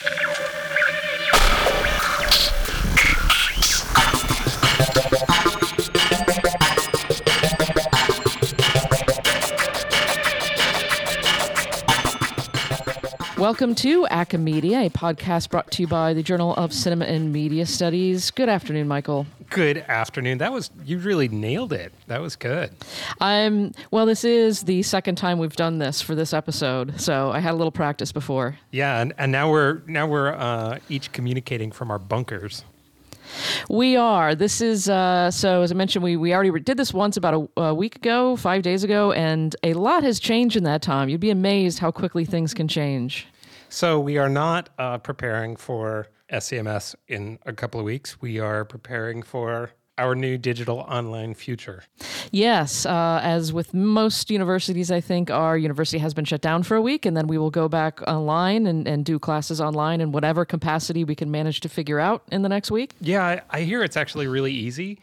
[0.00, 0.47] Thank you.
[13.48, 17.64] Welcome to Acamedia, a podcast brought to you by the Journal of Cinema and Media
[17.64, 18.30] Studies.
[18.30, 19.26] Good afternoon, Michael.
[19.48, 20.36] Good afternoon.
[20.36, 21.94] That was you really nailed it.
[22.08, 22.72] That was good.
[23.22, 24.04] I'm well.
[24.04, 27.56] This is the second time we've done this for this episode, so I had a
[27.56, 28.58] little practice before.
[28.70, 32.64] Yeah, and, and now we're now we're uh, each communicating from our bunkers.
[33.70, 34.34] We are.
[34.34, 35.62] This is uh, so.
[35.62, 38.60] As I mentioned, we we already did this once about a, a, week ago, five
[38.60, 41.08] days ago, and a lot has changed in that time.
[41.08, 43.26] You'd be amazed how quickly things can change.
[43.68, 48.20] So we are not uh, preparing for SCMS in a couple of weeks.
[48.20, 51.82] We are preparing for our new digital online future.
[52.30, 56.76] Yes, uh, as with most universities, I think our university has been shut down for
[56.76, 60.12] a week, and then we will go back online and, and do classes online in
[60.12, 62.94] whatever capacity we can manage to figure out in the next week.
[63.00, 65.00] Yeah, I, I hear it's actually really easy.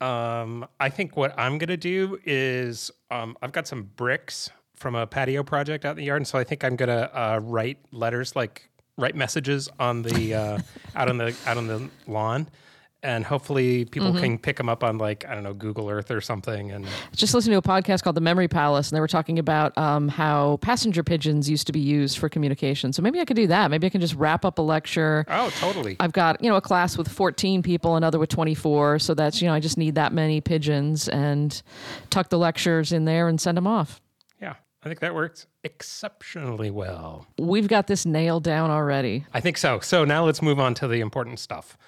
[0.00, 4.50] Um, I think what I'm going to do is um, I've got some bricks
[4.84, 7.10] from a patio project out in the yard, and so I think I'm going to
[7.18, 8.68] uh, write letters like
[8.98, 10.58] write messages on the uh,
[10.94, 12.48] out on the out on the lawn
[13.04, 14.20] and hopefully people mm-hmm.
[14.20, 16.72] can pick them up on like I don't know Google Earth or something.
[16.72, 19.76] And just listen to a podcast called The Memory Palace, and they were talking about
[19.76, 22.92] um, how passenger pigeons used to be used for communication.
[22.92, 23.70] So maybe I could do that.
[23.70, 25.26] Maybe I can just wrap up a lecture.
[25.28, 25.96] Oh, totally.
[26.00, 28.98] I've got you know a class with 14 people, another with 24.
[28.98, 31.62] So that's you know I just need that many pigeons and
[32.08, 34.00] tuck the lectures in there and send them off.
[34.84, 37.26] I think that works exceptionally well.
[37.38, 39.24] We've got this nailed down already.
[39.32, 39.80] I think so.
[39.80, 41.78] So now let's move on to the important stuff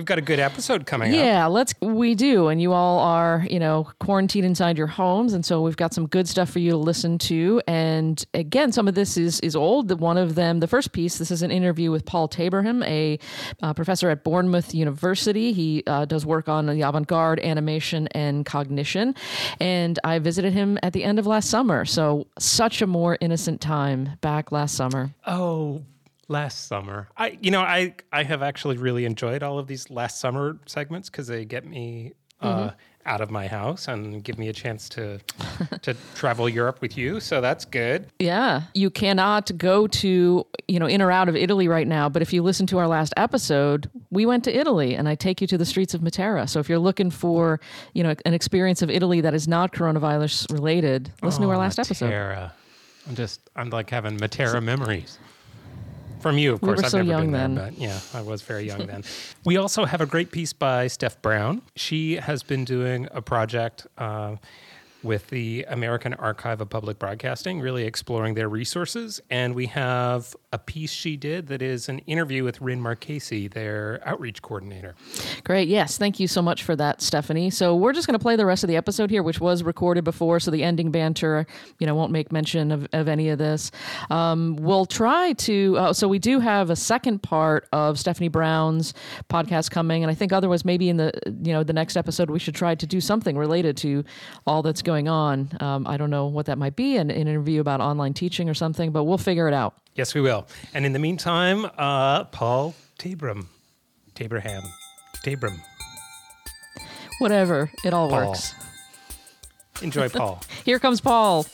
[0.00, 1.24] we've got a good episode coming yeah, up.
[1.26, 2.48] Yeah, let's we do.
[2.48, 5.34] And you all are, you know, quarantined inside your homes.
[5.34, 7.60] And so we've got some good stuff for you to listen to.
[7.66, 10.00] And again, some of this is is old.
[10.00, 13.18] One of them, the first piece, this is an interview with Paul Taberham, a
[13.62, 15.52] uh, professor at Bournemouth University.
[15.52, 19.14] He uh, does work on the avant-garde animation and cognition.
[19.60, 21.84] And I visited him at the end of last summer.
[21.84, 25.14] So such a more innocent time back last summer.
[25.26, 25.82] Oh,
[26.30, 27.08] last summer.
[27.16, 31.10] I you know I I have actually really enjoyed all of these last summer segments
[31.10, 32.76] because they get me uh, mm-hmm.
[33.04, 35.18] out of my house and give me a chance to
[35.82, 37.20] to travel Europe with you.
[37.20, 38.06] So that's good.
[38.18, 42.22] Yeah, you cannot go to you know in or out of Italy right now, but
[42.22, 45.46] if you listen to our last episode, we went to Italy and I take you
[45.48, 46.48] to the streets of Matera.
[46.48, 47.60] So if you're looking for
[47.92, 51.58] you know an experience of Italy that is not coronavirus related, listen oh, to our
[51.58, 51.86] last Matera.
[51.86, 52.50] episode.
[53.08, 55.18] I'm just I'm like having Matera memories.
[56.20, 56.76] From you, of course.
[56.78, 57.54] We were I've so never young been then.
[57.54, 59.04] There, but yeah, I was very young then.
[59.44, 61.62] We also have a great piece by Steph Brown.
[61.76, 64.36] She has been doing a project uh,
[65.02, 69.20] with the American Archive of Public Broadcasting, really exploring their resources.
[69.30, 74.00] And we have a piece she did that is an interview with Ryn Marchese, their
[74.04, 74.94] outreach coordinator.
[75.44, 75.68] Great.
[75.68, 75.96] Yes.
[75.96, 77.50] Thank you so much for that, Stephanie.
[77.50, 80.04] So we're just going to play the rest of the episode here, which was recorded
[80.04, 80.40] before.
[80.40, 81.46] So the ending banter,
[81.78, 83.70] you know, won't make mention of, of any of this.
[84.10, 88.92] Um, we'll try to, uh, so we do have a second part of Stephanie Brown's
[89.30, 90.02] podcast coming.
[90.02, 91.12] And I think otherwise, maybe in the,
[91.42, 94.04] you know, the next episode, we should try to do something related to
[94.46, 95.50] all that's on.
[95.60, 98.54] Um, I don't know what that might be, an, an interview about online teaching or
[98.54, 99.74] something, but we'll figure it out.
[99.94, 100.46] Yes, we will.
[100.74, 103.46] And in the meantime, uh, Paul Tabram,
[104.14, 104.62] Taberham,
[105.24, 105.58] Tabram.
[107.18, 108.28] Whatever, it all Paul.
[108.30, 108.54] works.
[109.82, 110.42] Enjoy Paul.
[110.64, 111.46] Here comes Paul.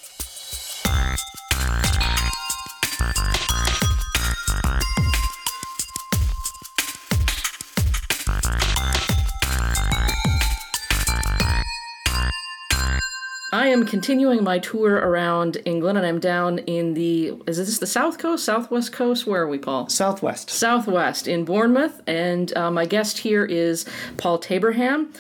[13.77, 18.19] Am continuing my tour around England, and I'm down in the is this the south
[18.19, 19.27] coast, southwest coast?
[19.27, 19.89] Where are we, Paul?
[19.89, 20.51] Southwest.
[20.51, 23.85] Southwest in Bournemouth, and uh, my guest here is
[24.17, 25.13] Paul Taberham.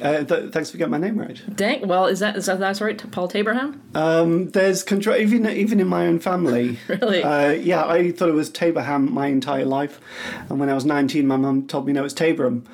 [0.00, 1.40] Uh, th- thanks for getting my name right.
[1.54, 1.86] Dang.
[1.86, 3.10] Well, is that is that that's right?
[3.10, 3.80] Paul Taberham.
[3.94, 6.78] Um, there's control even even in my own family.
[6.88, 7.22] really?
[7.22, 10.00] Uh, yeah, I thought it was Taberham my entire life,
[10.48, 12.64] and when I was 19, my mum told me no, it's Taberham.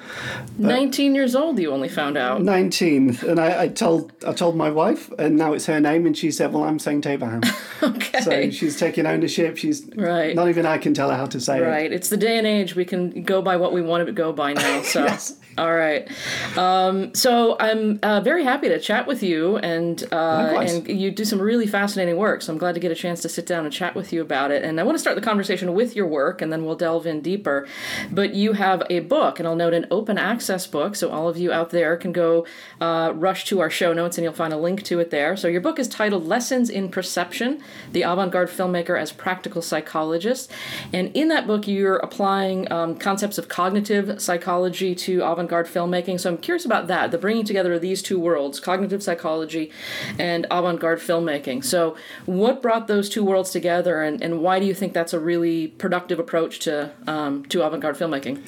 [0.58, 2.42] 19 years old, you only found out.
[2.42, 6.16] 19, and I, I told I told my wife, and now it's her name, and
[6.16, 7.44] she said, "Well, I'm saying Taberham."
[7.82, 8.20] okay.
[8.20, 9.56] So she's taking ownership.
[9.56, 10.34] She's right.
[10.34, 11.66] Not even I can tell her how to say right.
[11.66, 11.70] it.
[11.70, 11.92] Right.
[11.92, 14.52] It's the day and age we can go by what we want to go by
[14.52, 14.82] now.
[14.88, 15.04] So.
[15.04, 15.38] yes.
[15.58, 16.08] All right.
[16.56, 21.10] Um, Um, so I'm uh, very happy to chat with you, and uh, and you
[21.10, 22.42] do some really fascinating work.
[22.42, 24.50] So I'm glad to get a chance to sit down and chat with you about
[24.50, 24.64] it.
[24.64, 27.20] And I want to start the conversation with your work, and then we'll delve in
[27.20, 27.66] deeper.
[28.10, 31.36] But you have a book, and I'll note an open access book, so all of
[31.36, 32.46] you out there can go
[32.80, 35.36] uh, rush to our show notes, and you'll find a link to it there.
[35.36, 37.62] So your book is titled "Lessons in Perception:
[37.92, 40.50] The Avant-Garde Filmmaker as Practical Psychologist,"
[40.92, 46.18] and in that book you're applying um, concepts of cognitive psychology to avant-garde filmmaking.
[46.20, 49.70] So I'm curious about that, the bringing together of these two worlds, cognitive psychology
[50.18, 51.64] and avant-garde filmmaking.
[51.64, 51.96] So
[52.26, 55.68] what brought those two worlds together and, and why do you think that's a really
[55.68, 58.42] productive approach to um, to avant-garde filmmaking?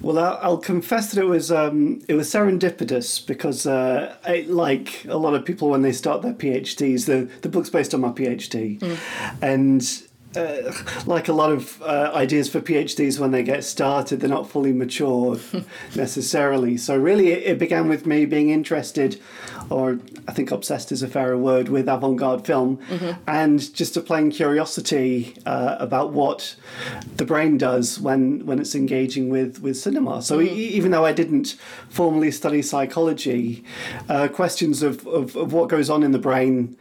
[0.00, 5.04] Well, I'll, I'll confess that it was um, it was serendipitous because uh, I, like
[5.06, 8.10] a lot of people when they start their PhDs, the, the book's based on my
[8.10, 8.78] PhD.
[8.78, 8.98] Mm.
[9.42, 10.05] And
[10.36, 10.72] uh,
[11.06, 14.72] like a lot of uh, ideas for PhDs when they get started, they're not fully
[14.72, 15.38] mature
[15.96, 16.76] necessarily.
[16.76, 19.20] So, really, it, it, began with me being interested,
[19.70, 19.98] or
[20.28, 23.20] I think obsessed is a fairer word, with avant garde film, mm-hmm.
[23.26, 26.56] and just a plain curiosity uh, about what
[27.16, 30.22] the brain does when, when it's engaging with, with cinema.
[30.22, 30.54] So, mm-hmm.
[30.54, 31.56] e- even though I didn't
[31.88, 33.64] formally study psychology,
[34.08, 36.76] uh, questions of, of, of, what goes on in the brain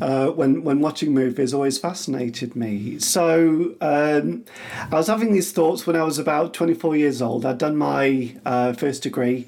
[0.00, 2.98] uh, when, when watching movies always fascinated me.
[2.98, 4.44] So um,
[4.90, 7.46] I was having these thoughts when I was about 24 years old.
[7.46, 9.46] I'd done my uh, first degree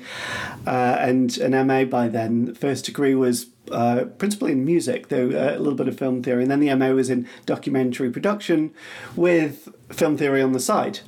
[0.67, 2.46] uh, and an MA by then.
[2.46, 6.23] The first degree was uh, principally in music, though uh, a little bit of film
[6.23, 8.73] theory, and then the MO was in documentary production
[9.14, 11.00] with film theory on the side.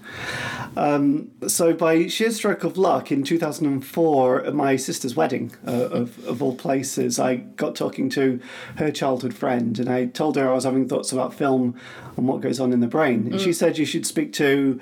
[0.77, 6.27] Um, so, by sheer stroke of luck, in 2004, at my sister's wedding, uh, of,
[6.27, 8.41] of all places, I got talking to
[8.77, 11.79] her childhood friend, and I told her I was having thoughts about film
[12.17, 13.27] and what goes on in the brain.
[13.27, 13.41] And mm.
[13.41, 14.81] she said you should speak to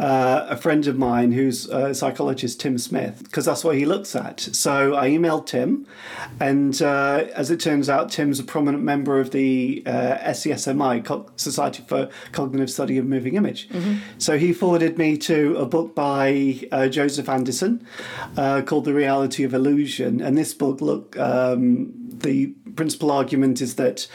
[0.00, 4.16] uh, a friend of mine who's a psychologist, Tim Smith, because that's what he looks
[4.16, 4.40] at.
[4.40, 5.86] So, I emailed Tim,
[6.40, 11.84] and uh, as it turns out, Tim's a prominent member of the uh, SCSMI, Society
[11.86, 13.68] for Cognitive Study of Moving Image.
[13.68, 13.96] Mm-hmm.
[14.18, 17.84] So, he forwarded me to to a book by uh, Joseph Anderson
[18.36, 20.20] uh, called The Reality of Illusion.
[20.20, 24.06] And this book, look, um, the principal argument is that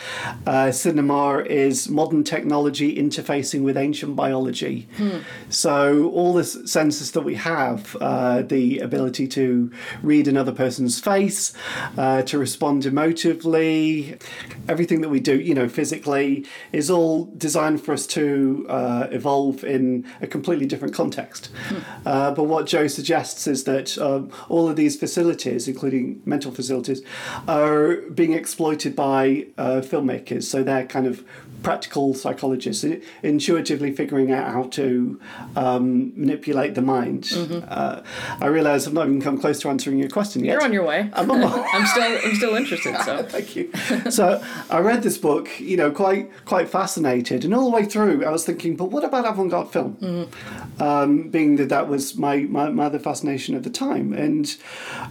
[0.46, 4.88] uh, cinema is modern technology interfacing with ancient biology.
[4.98, 5.20] Hmm.
[5.50, 9.72] So all the senses that we have, uh, the ability to
[10.04, 11.54] read another person's face,
[11.98, 14.22] uh, to respond emotively,
[14.68, 19.64] everything that we do, you know, physically, is all designed for us to uh, evolve
[19.64, 21.48] in a completely different context.
[21.68, 21.78] Hmm.
[22.06, 27.02] Uh, but what Joe suggests is that um, all of these facilities, including mental facilities,
[27.48, 30.44] are being exploited by uh, filmmakers.
[30.44, 31.24] So they're kind of
[31.64, 32.86] practical psychologists,
[33.24, 35.20] intuitively figuring out how to
[35.56, 37.24] um, manipulate the mind.
[37.24, 37.68] Mm-hmm.
[37.68, 38.02] Uh,
[38.42, 40.54] I realise I've not even come close to answering your question yet.
[40.54, 41.10] You're on your way.
[41.14, 42.98] I'm, on my- I'm still I'm still interested.
[43.02, 43.72] So thank you.
[44.10, 48.26] So I read this book, you know, quite quite fascinated, and all the way through,
[48.26, 49.98] I was thinking, but what about avant-garde film?
[49.98, 50.82] Mm-hmm.
[50.82, 54.56] Um, being that that was my, my, my other fascination at the time, and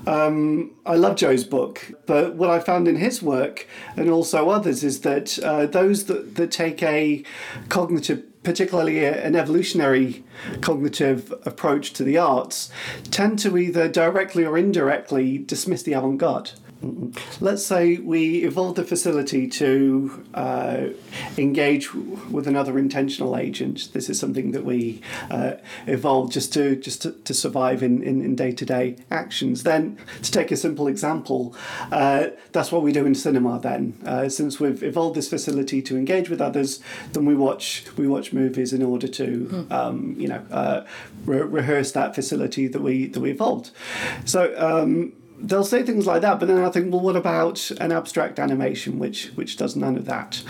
[0.06, 3.66] um, I love Joe's book, but what I found in his work
[3.96, 7.22] and also others is that uh, those that that take a
[7.68, 10.24] cognitive particularly an evolutionary
[10.62, 12.70] cognitive approach to the arts,
[13.10, 16.52] tend to either directly or indirectly dismiss the avant garde.
[17.40, 20.86] Let's say we evolve the facility to uh,
[21.36, 23.92] engage with another intentional agent.
[23.92, 25.54] This is something that we uh,
[25.88, 29.64] evolved just to just to, to survive in, in, day-to-day actions.
[29.64, 31.56] Then, to take a simple example,
[31.90, 33.58] uh, that's what we do in cinema.
[33.58, 36.80] Then, uh, since we've evolved this facility to engage with others,
[37.12, 39.72] then we watch we watch movies in order to hmm.
[39.72, 40.86] um, you know uh,
[41.24, 43.72] re- rehearse that facility that we that we evolved.
[44.24, 44.54] So.
[44.56, 48.38] Um, they'll say things like that, but then I think, well, what about an abstract
[48.38, 50.42] animation which which does none of that?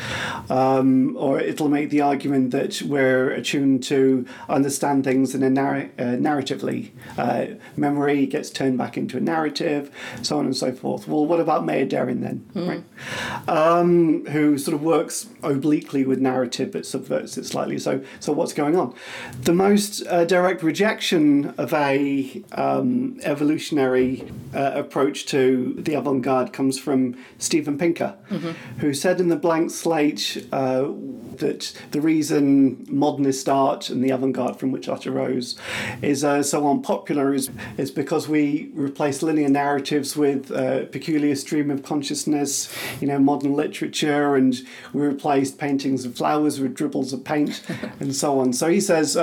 [0.48, 5.90] Um, or it'll make the argument that we're attuned to understand things in a narr-
[5.98, 6.90] uh, narratively.
[7.16, 9.90] Uh, memory gets turned back into a narrative,
[10.22, 11.06] so on and so forth.
[11.06, 12.68] Well, what about Maya Deren then, mm.
[12.68, 13.48] right?
[13.48, 17.78] Um, who sort of works obliquely with narrative but subverts it slightly.
[17.78, 18.94] So, so what's going on?
[19.42, 26.52] The most uh, direct rejection of a um, evolutionary uh, approach to the avant garde
[26.52, 28.50] comes from Steven Pinker, mm-hmm.
[28.80, 30.88] who said in The Blank Slate uh,
[31.36, 35.58] that the reason modernist art and the avant garde from which art arose
[36.02, 41.70] is uh, so unpopular is, is because we replace linear narratives with uh, peculiar stream
[41.70, 44.60] of consciousness, you know, modern literature, and
[44.92, 47.62] we replaced paintings of flowers with dribbles of paint
[48.00, 48.52] and so on.
[48.52, 49.16] So he says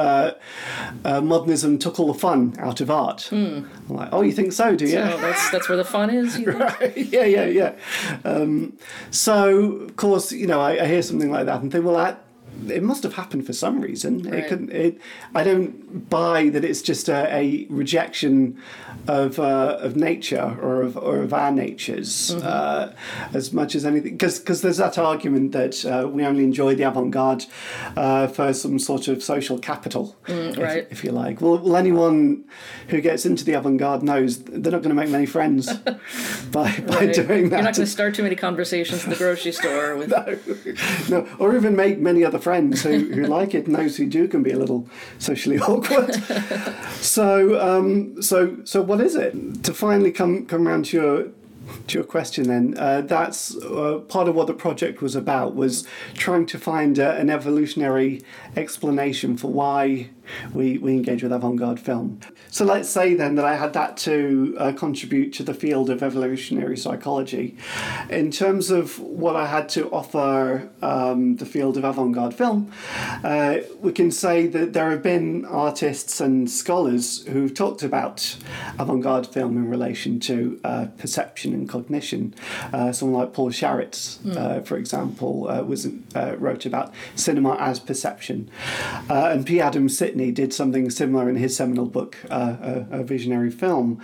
[1.04, 3.30] uh, modernism took all the fun out of art.
[3.32, 4.98] I'm like, oh, you think so, do you?
[4.98, 6.38] Oh, that's that's where the fun is.
[6.40, 7.12] You think?
[7.12, 7.75] yeah, yeah, yeah.
[8.24, 8.78] Um,
[9.12, 12.25] so, of course, you know, I, I hear something like that and think, well, that
[12.72, 14.24] it must have happened for some reason.
[14.24, 14.39] Right.
[14.39, 14.72] It couldn't.
[14.72, 15.00] It,
[15.34, 18.62] I don't buy that it's just a, a rejection
[19.07, 22.93] of uh, of nature or of or of our natures uh,
[23.34, 24.13] as much as anything.
[24.13, 27.45] Because because there's that argument that uh, we only enjoy the avant garde
[27.95, 30.88] uh, for some sort of social capital, if, right.
[30.89, 31.41] if you like.
[31.41, 32.45] Well, well, anyone
[32.89, 35.72] who gets into the avant garde knows they're not going to make many friends
[36.51, 37.13] by by Right.
[37.13, 37.57] doing that.
[37.57, 40.10] You're not going to start too many conversations in the grocery store with.
[41.10, 44.27] no, or even make many other friends who, who like it, and those who do
[44.27, 44.88] can be a little
[45.19, 46.13] socially awkward.
[47.01, 49.63] so, um, so, so, what is it?
[49.63, 51.27] To finally come come around to your
[51.88, 55.88] to your question, then uh, that's uh, part of what the project was about was
[56.13, 58.21] trying to find uh, an evolutionary
[58.55, 60.09] explanation for why
[60.53, 62.20] we we engage with avant-garde film.
[62.50, 66.01] So let's say then that I had that to uh, contribute to the field of
[66.01, 67.58] evolutionary psychology.
[68.10, 72.72] In terms of what I had to offer um, the field of avant garde film,
[73.24, 78.38] uh, we can say that there have been artists and scholars who've talked about
[78.79, 82.34] avant garde film in relation to uh, perception and cognition.
[82.74, 87.79] Uh, someone like Paul Sharits, uh, for example, uh, was uh, wrote about cinema as
[87.79, 88.50] perception.
[89.10, 89.60] Uh, and P.
[89.60, 94.01] Adam Sitney did something similar in his seminal book, uh, a, a visionary film.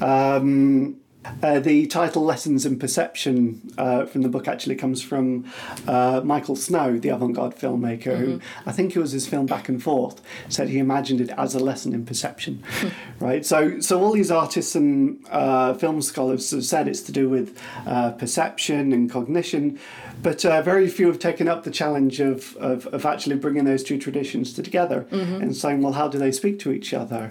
[0.00, 0.96] Um,
[1.42, 5.44] uh, the title Lessons in Perception uh, from the book actually comes from
[5.86, 9.68] uh, Michael Snow, the avant garde filmmaker, who I think it was his film Back
[9.68, 12.62] and Forth, said he imagined it as a lesson in perception.
[13.20, 13.44] right?
[13.44, 17.60] So, so all these artists and uh, film scholars have said it's to do with
[17.86, 19.78] uh, perception and cognition,
[20.22, 23.82] but uh, very few have taken up the challenge of, of, of actually bringing those
[23.82, 27.30] two traditions together and saying, well, how do they speak to each other?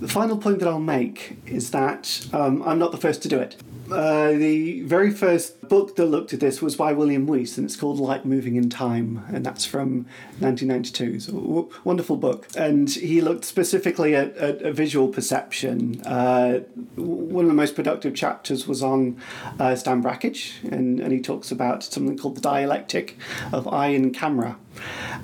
[0.00, 3.38] The final point that I'll make is that um, I'm not the first to do
[3.38, 3.56] it.
[3.90, 7.76] Uh, the very first book that looked at this was by William Wees, and it's
[7.76, 10.04] called Light Moving in Time, and that's from
[10.40, 11.14] 1992.
[11.14, 12.48] It's a w- wonderful book.
[12.54, 16.02] And he looked specifically at, at, at visual perception.
[16.02, 16.60] Uh,
[16.96, 19.20] one of the most productive chapters was on
[19.58, 23.16] uh, Stan Brakhage, and, and he talks about something called the dialectic
[23.52, 24.58] of eye and camera.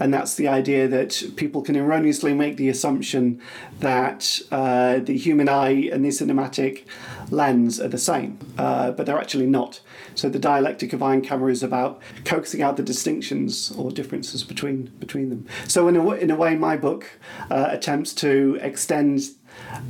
[0.00, 3.40] And that's the idea that people can erroneously make the assumption
[3.80, 6.84] that uh, the human eye and the cinematic
[7.30, 9.80] lens are the same, uh, but they're actually not.
[10.14, 14.44] So the dialectic of eye and camera is about coaxing out the distinctions or differences
[14.44, 15.46] between between them.
[15.68, 17.18] So in a, in a way, my book
[17.50, 19.20] uh, attempts to extend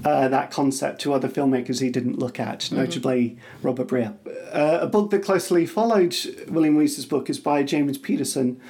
[0.04, 4.14] uh, that concept to other filmmakers he didn't look at, notably Robert Breer.
[4.52, 6.14] Uh, a book that closely followed
[6.49, 8.61] William Wees's book is by James Peterson,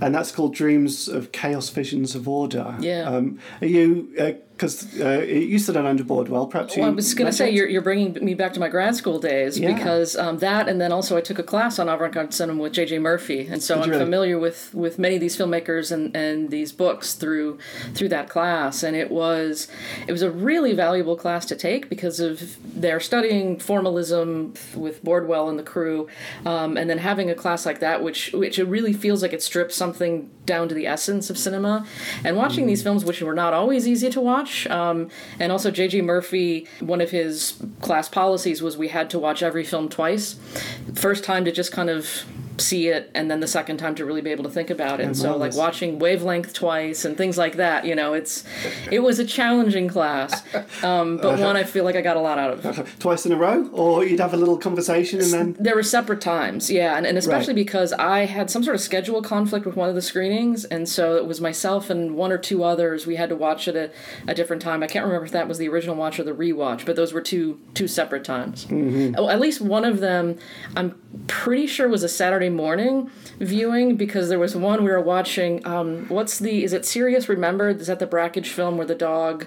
[0.00, 2.76] and that's called Dreams of Chaos, Visions of Order.
[2.80, 3.02] Yeah.
[3.02, 4.12] Um, are you,
[4.58, 7.68] because uh, you stood under Bordwell, perhaps you Well, I was going to say you're,
[7.68, 9.72] you're bringing me back to my grad school days Yeah.
[9.72, 12.98] because um, that, and then also I took a class on avant-garde cinema with J.J.
[12.98, 14.04] Murphy, and so Did I'm really?
[14.04, 17.58] familiar with, with many of these filmmakers and, and these books through
[17.94, 19.68] through that class, and it was
[20.08, 25.48] it was a really valuable class to take because of their studying formalism with Bordwell
[25.48, 26.08] and the crew,
[26.44, 29.42] um, and then having a class like that, which which it really feels like it
[29.42, 31.86] strips something down to the essence of cinema,
[32.24, 34.47] and watching these films, which were not always easy to watch.
[34.68, 36.02] Um, and also, J.J.
[36.02, 40.36] Murphy, one of his class policies was we had to watch every film twice.
[40.94, 42.24] First time to just kind of
[42.58, 45.04] see it, and then the second time to really be able to think about it.
[45.06, 48.44] And so, like watching Wavelength twice and things like that, you know, it's
[48.90, 50.42] it was a challenging class,
[50.82, 52.98] um, but one I feel like I got a lot out of.
[52.98, 53.68] Twice in a row?
[53.72, 55.56] Or you'd have a little conversation and then.
[55.58, 57.66] There were separate times, yeah, and, and especially Right.
[57.66, 61.16] because I had some sort of schedule conflict with one of the screenings, and so
[61.16, 63.06] it was myself and one or two others.
[63.06, 63.92] We had to watch it at
[64.26, 64.82] a different time.
[64.82, 67.20] I can't remember if that was the original watch or the rewatch, but those were
[67.20, 68.66] two two separate times.
[69.16, 70.38] Oh, at least one of them,
[70.76, 70.94] I'm
[71.26, 75.64] pretty sure was a Saturday morning viewing because there was one we were watching.
[75.66, 76.64] Um, what's the?
[76.64, 77.80] Is it Sirius Remembered?
[77.80, 79.46] Is that the Brakhage film where the dog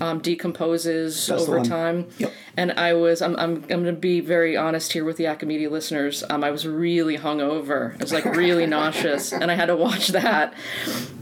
[0.00, 2.08] um, decomposes That's over time?
[2.18, 2.32] Yep.
[2.56, 5.70] And I was, I'm, I'm, I'm going to be very honest here with the Acamedia
[5.70, 6.24] listeners.
[6.28, 7.94] Um, I was really hungover.
[7.94, 10.54] I was like really nauseous, and I had to watch that.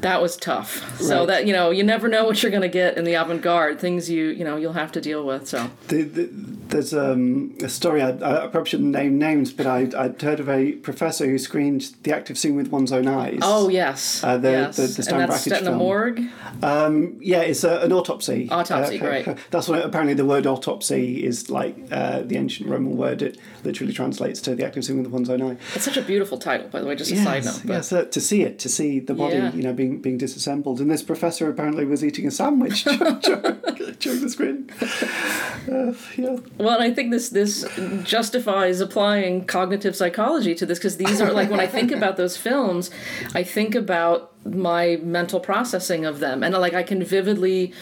[0.00, 1.00] That was tough.
[1.00, 3.78] So that you know, you never know what you're going to get in the avant-garde.
[3.78, 5.48] Things you you know you'll have to deal with.
[5.48, 6.30] So The, the,
[6.68, 10.48] there's um, a story, I, I probably shouldn't name names, but I, I'd heard of
[10.48, 13.38] a professor who screened the act of seeing with one's own eyes.
[13.42, 14.22] Oh, yes.
[14.22, 14.76] Uh, the- yes.
[14.76, 15.78] the- the Stan and that's Brakhage set in film.
[15.78, 16.20] morgue?
[16.62, 18.48] Um, yeah, it's a, an autopsy.
[18.50, 19.36] Autopsy, Uh, great.
[19.50, 23.22] That's what apparently the word autopsy is like uh, the ancient Roman word.
[23.22, 25.56] It literally translates to the act of seeing with one's own eye.
[25.74, 27.60] It's such a beautiful title, by the way, just a side note.
[27.64, 29.52] But yes, uh, to see it, to see the body, Yeah.
[29.52, 30.80] you know, being being disassembled.
[30.80, 32.84] And this professor apparently was eating a sandwich
[33.24, 33.60] during,
[34.04, 34.58] during the screen.
[35.70, 36.36] Uh, yeah.
[36.58, 37.52] Well, and I think this this
[38.04, 42.36] justifies applying cognitive psychology to this because these are like when I think about those
[42.36, 42.90] films,
[43.34, 47.72] I think about my mental processing of them and like I can vividly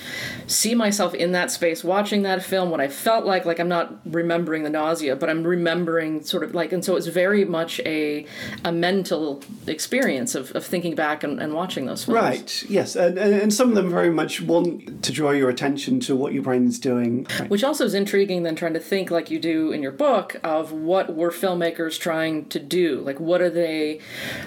[0.46, 3.94] see myself in that space watching that film what I felt like like I'm not
[4.04, 8.26] remembering the nausea but I'm remembering sort of like and so it's very much a
[8.64, 12.64] a mental experience of, of thinking back and, and watching those films Right.
[12.68, 16.32] Yes, and, and some of them very much want to draw your attention to what
[16.32, 17.26] your brain is doing.
[17.38, 17.50] Right.
[17.50, 20.72] Which also is intriguing than trying to think like you do in your book of
[20.72, 23.00] what were filmmakers trying to do?
[23.00, 24.00] Like what are they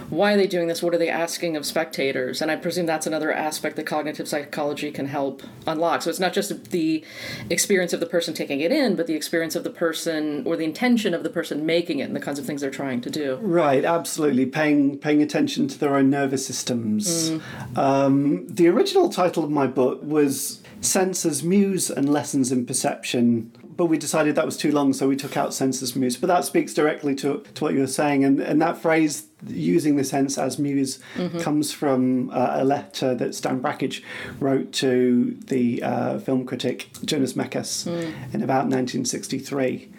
[0.10, 0.82] why are they doing this?
[0.82, 2.09] What are they asking of spectators?
[2.16, 6.02] And I presume that's another aspect that cognitive psychology can help unlock.
[6.02, 7.04] So it's not just the
[7.50, 10.66] experience of the person taking it in, but the experience of the person or the
[10.66, 13.36] intention of the person making it and the kinds of things they're trying to do.
[13.42, 14.46] Right, absolutely.
[14.46, 17.32] Paying paying attention to their own nervous systems.
[17.76, 23.52] Um, the original title of my book was Senses, Muse, and Lessons in Perception.
[23.64, 26.18] But we decided that was too long, so we took out senses muse.
[26.18, 29.96] But that speaks directly to, to what you were saying, and, and that phrase using
[29.96, 31.00] the sense as muse
[31.40, 34.04] comes from uh, a letter that Stan Brakhage
[34.40, 39.90] wrote to the uh, film critic Jonas Mekas in about 1963.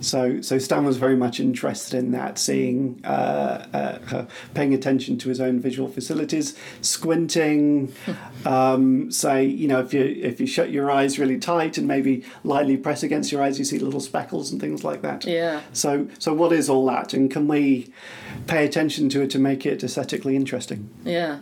[0.00, 5.16] So, so Stan was very much interested in that, seeing, uh, uh, uh, paying attention
[5.18, 7.92] to his own visual facilities, squinting.
[8.46, 12.24] um, say, you know, if you if you shut your eyes really tight and maybe
[12.42, 15.24] lightly press against your eyes, you see little speckles and things like that.
[15.24, 15.62] Yeah.
[15.72, 17.92] So, so what is all that, and can we
[18.46, 20.88] pay attention to it to make it aesthetically interesting?
[21.04, 21.38] Yeah.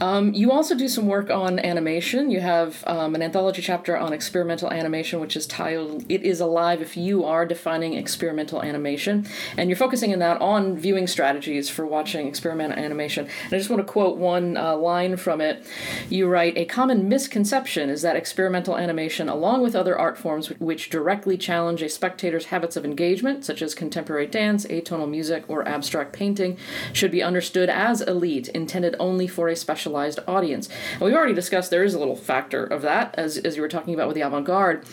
[0.00, 2.30] Um, you also do some work on animation.
[2.30, 6.82] You have um, an anthology chapter on experimental animation, which is titled It Is Alive
[6.82, 9.26] If You Are Defining Experimental Animation.
[9.56, 13.26] And you're focusing in that on viewing strategies for watching experimental animation.
[13.44, 15.66] And I just want to quote one uh, line from it.
[16.10, 20.90] You write A common misconception is that experimental animation, along with other art forms which
[20.90, 26.12] directly challenge a spectator's habits of engagement, such as contemporary dance, atonal music, or abstract
[26.12, 26.56] painting,
[26.92, 30.68] should be understood as elite, intended only for a specialized audience.
[30.92, 33.68] And we've already discussed there is a little factor of that, as, as you were
[33.68, 34.84] talking about with the avant garde.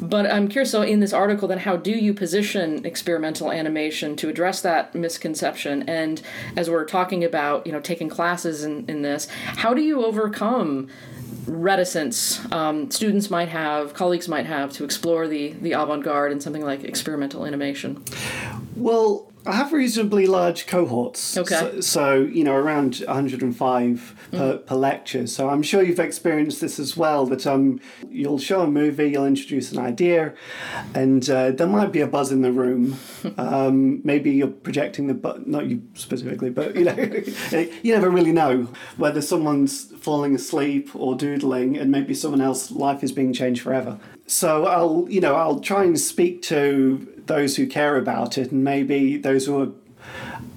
[0.00, 4.28] But I'm curious, so in this article, then how do you position experimental animation to
[4.28, 5.82] address that misconception?
[5.88, 6.22] And
[6.56, 10.88] as we're talking about, you know, taking classes in, in this, how do you overcome
[11.46, 16.40] reticence um, students might have, colleagues might have, to explore the, the avant garde in
[16.40, 18.02] something like experimental animation?
[18.76, 21.36] Well, I have reasonably large cohorts.
[21.36, 21.54] Okay.
[21.54, 25.26] So, so you know, around 105 per, per lecture.
[25.26, 27.26] So I'm sure you've experienced this as well.
[27.26, 30.34] That um, you'll show a movie, you'll introduce an idea,
[30.94, 32.98] and uh, there might be a buzz in the room.
[33.38, 36.94] um, maybe you're projecting the, but not you specifically, but you know,
[37.82, 43.02] you never really know whether someone's falling asleep or doodling, and maybe someone else's life
[43.02, 43.98] is being changed forever.
[44.30, 48.64] So I'll, you know, I'll try and speak to those who care about it, and
[48.64, 49.68] maybe those who are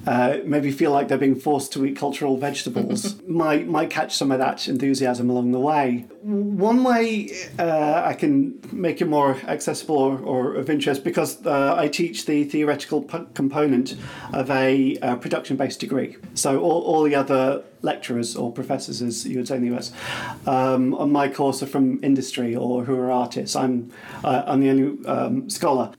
[0.05, 4.31] uh, maybe feel like they're being forced to eat cultural vegetables might might catch some
[4.31, 6.05] of that enthusiasm along the way.
[6.21, 11.75] One way uh, I can make it more accessible or, or of interest because uh,
[11.77, 13.95] I teach the theoretical p- component
[14.33, 16.17] of a uh, production-based degree.
[16.33, 19.93] So all, all the other lecturers or professors, as you would say in the US,
[20.45, 23.55] um, on my course are from industry or who are artists.
[23.55, 23.91] I'm
[24.23, 25.93] uh, I'm the only um, scholar.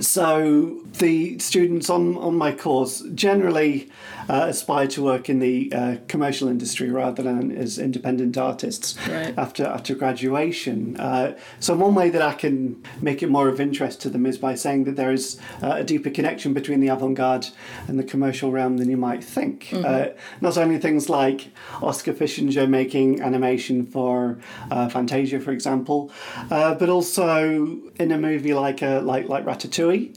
[0.00, 3.90] So the students on, on my course generally
[4.28, 9.34] uh, aspire to work in the uh, commercial industry rather than as independent artists Right.
[9.38, 10.96] after after graduation.
[10.98, 14.38] Uh, so one way that I can make it more of interest to them is
[14.38, 17.46] by saying that there is uh, a deeper connection between the avant-garde
[17.88, 19.68] and the commercial realm than you might think.
[19.72, 20.08] Uh,
[20.40, 21.48] not only things like
[21.82, 24.38] Oskar Fischinger making animation for
[24.70, 26.10] uh, Fantasia, for example,
[26.50, 30.12] uh, but also in a movie like uh, like like Ratatouille.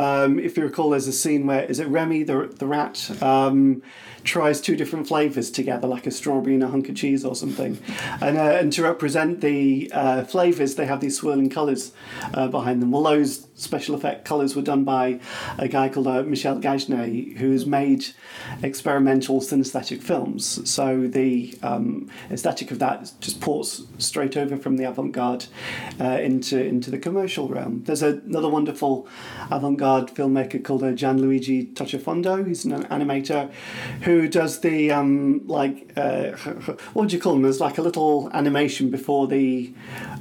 [0.00, 3.10] Um, if you recall, there's a scene where is it Remy the the rat?
[3.22, 3.82] Um,
[4.24, 7.78] tries two different flavors together, like a strawberry and a hunk of cheese or something.
[8.20, 11.92] And, uh, and to represent the uh, flavors, they have these swirling colors
[12.34, 12.90] uh, behind them.
[12.90, 15.20] Well, those special effect colors were done by
[15.58, 18.06] a guy called uh, Michel Gagné, who's made
[18.62, 20.68] experimental synesthetic films.
[20.68, 25.46] So the um, aesthetic of that just ports straight over from the avant-garde
[26.00, 27.82] uh, into into the commercial realm.
[27.84, 29.06] There's another wonderful
[29.50, 32.46] avant-garde filmmaker called uh, Gianluigi Toccafondo.
[32.46, 33.50] He's an animator
[34.02, 36.30] who does the um, like uh,
[36.94, 37.42] what do you call them?
[37.42, 39.72] There's like a little animation before the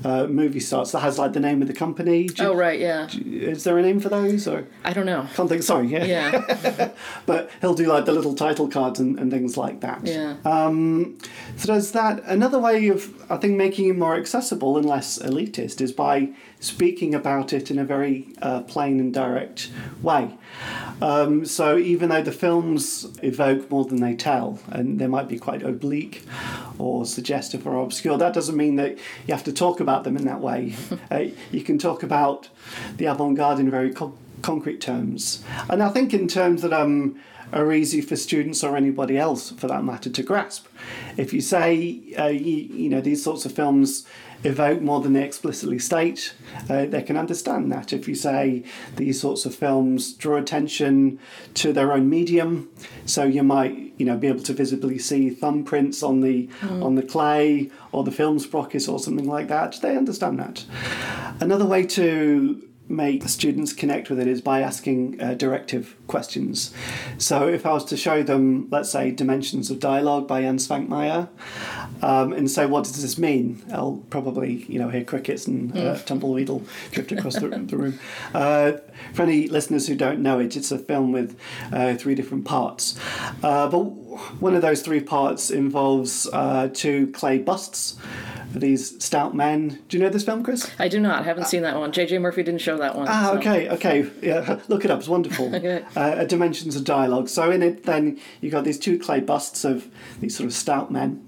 [0.03, 2.27] uh, movie starts that has like the name of the company.
[2.27, 3.07] Do you- Oh right, yeah.
[3.25, 4.67] Is there a name for those or?
[4.83, 5.27] I don't know.
[5.35, 5.63] Can't think.
[5.63, 6.03] Sorry, yeah.
[6.05, 6.91] Yeah,
[7.25, 10.05] but he'll do like the little title cards and, and things like that.
[10.05, 10.37] yeah.
[10.45, 11.17] Um,
[11.57, 12.23] so there's that.
[12.25, 17.15] Another way of, I think, making it more accessible and less elitist is by speaking
[17.15, 19.69] about it in a very uh, plain and direct
[20.01, 20.37] way.
[21.01, 25.39] Um, so even though the films evoke more than they tell, and they might be
[25.39, 26.25] quite oblique
[26.77, 30.25] or suggestive or obscure, that doesn't mean that you have to talk about them in
[30.25, 30.75] that way.
[31.11, 32.49] uh, you can talk about
[32.97, 37.19] the avant-garde in very co- concrete terms, and I think in terms that um,
[37.53, 40.67] are easy for students or anybody else, for that matter, to grasp.
[41.17, 44.05] If you say, uh, you, you know, these sorts of films
[44.43, 46.33] evoke more than they explicitly state,
[46.69, 47.91] uh, they can understand that.
[47.91, 48.63] If you say
[48.95, 51.19] these sorts of films draw attention
[51.55, 52.69] to their own medium,
[53.05, 56.49] so you might, you know, be able to visibly see thumbprints on the
[56.83, 60.65] on the clay or the film sprockets or something like that, they understand that.
[61.39, 66.73] Another way to make students connect with it is by asking uh, directive questions.
[67.17, 71.29] So if I was to show them, let's say, Dimensions of Dialogue by Jan Svankmajer,
[72.01, 73.61] um, and say, what does this mean?
[73.71, 77.99] I'll probably, you know, hear crickets and uh, tumbleweed will drift across the, the room.
[78.33, 78.73] Uh,
[79.13, 81.37] for any listeners who don't know it, it's a film with
[81.71, 82.99] uh, three different parts.
[83.43, 83.83] Uh, but
[84.39, 87.97] one of those three parts involves uh, two clay busts
[88.53, 89.79] these stout men.
[89.89, 90.69] Do you know this film, Chris?
[90.79, 91.23] I do not.
[91.25, 91.91] Haven't seen that one.
[91.91, 93.07] JJ Murphy didn't show that one.
[93.09, 94.09] Ah, so- okay, okay.
[94.21, 94.99] Yeah, look it up.
[94.99, 95.53] It's wonderful.
[95.59, 95.83] Okay.
[95.95, 97.27] uh, Dimensions of Dialogue.
[97.29, 99.87] So in it, then you got these two clay busts of
[100.21, 101.27] these sort of stout men,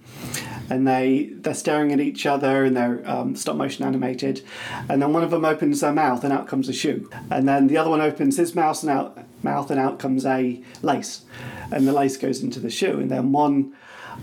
[0.69, 4.41] and they they're staring at each other, and they're um, stop motion animated,
[4.89, 7.67] and then one of them opens their mouth, and out comes a shoe, and then
[7.67, 11.23] the other one opens his mouth, and out mouth, and out comes a lace,
[11.71, 13.73] and the lace goes into the shoe, and then one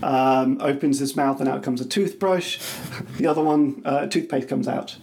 [0.01, 2.59] um, opens his mouth and out comes a toothbrush.
[3.17, 4.97] The other one, uh, toothpaste comes out.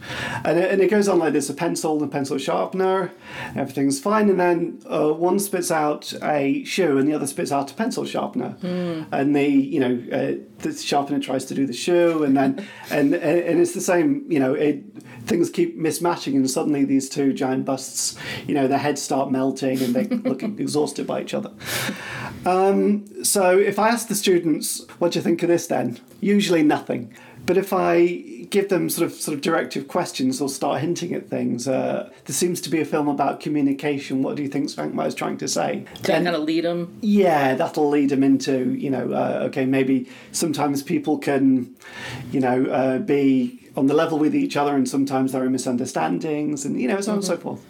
[0.45, 3.13] And it, and it goes on like this a pencil, a pencil sharpener,
[3.55, 4.29] everything's fine.
[4.31, 8.05] And then uh, one spits out a shoe and the other spits out a pencil
[8.05, 8.57] sharpener.
[9.13, 13.15] And the, you know, uh, the sharpener tries to do the shoe and then, and,
[13.15, 14.83] and, it's the same, you know, it,
[15.25, 18.17] things keep mismatching and suddenly these two giant busts,
[18.47, 21.53] you know, their heads start melting and they look exhausted by each other.
[22.45, 25.99] Um, so if I ask the students, what do you think of this then?
[26.21, 27.13] Usually nothing.
[27.45, 31.29] But if I give them sort of sort of directive questions or start hinting at
[31.29, 34.23] things, uh, there seems to be a film about communication.
[34.23, 35.85] What do you think Svankmajer is trying to say?
[36.03, 36.99] Then- kind of lead them.
[37.01, 41.75] yeah, that'll lead them into you know uh, okay maybe sometimes people can
[42.33, 46.65] you know uh, be on the level with each other and sometimes there are misunderstandings
[46.65, 47.65] and you know so on and so forth.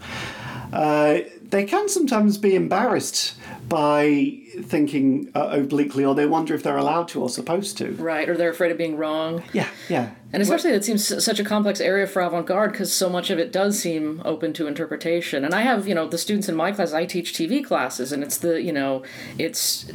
[0.73, 1.19] Uh,
[1.51, 3.35] they can sometimes be embarrassed
[3.69, 7.93] by thinking uh, obliquely or they wonder if they're allowed to or supposed to.
[7.93, 9.43] Right, or they're afraid of being wrong.
[9.53, 10.11] Yeah, yeah.
[10.33, 13.53] And especially that seems such a complex area for avant-garde because so much of it
[13.53, 15.45] does seem open to interpretation.
[15.45, 18.23] And I have, you know, the students in my class, I teach TV classes, and
[18.23, 19.03] it's the, you know,
[19.39, 19.87] it's,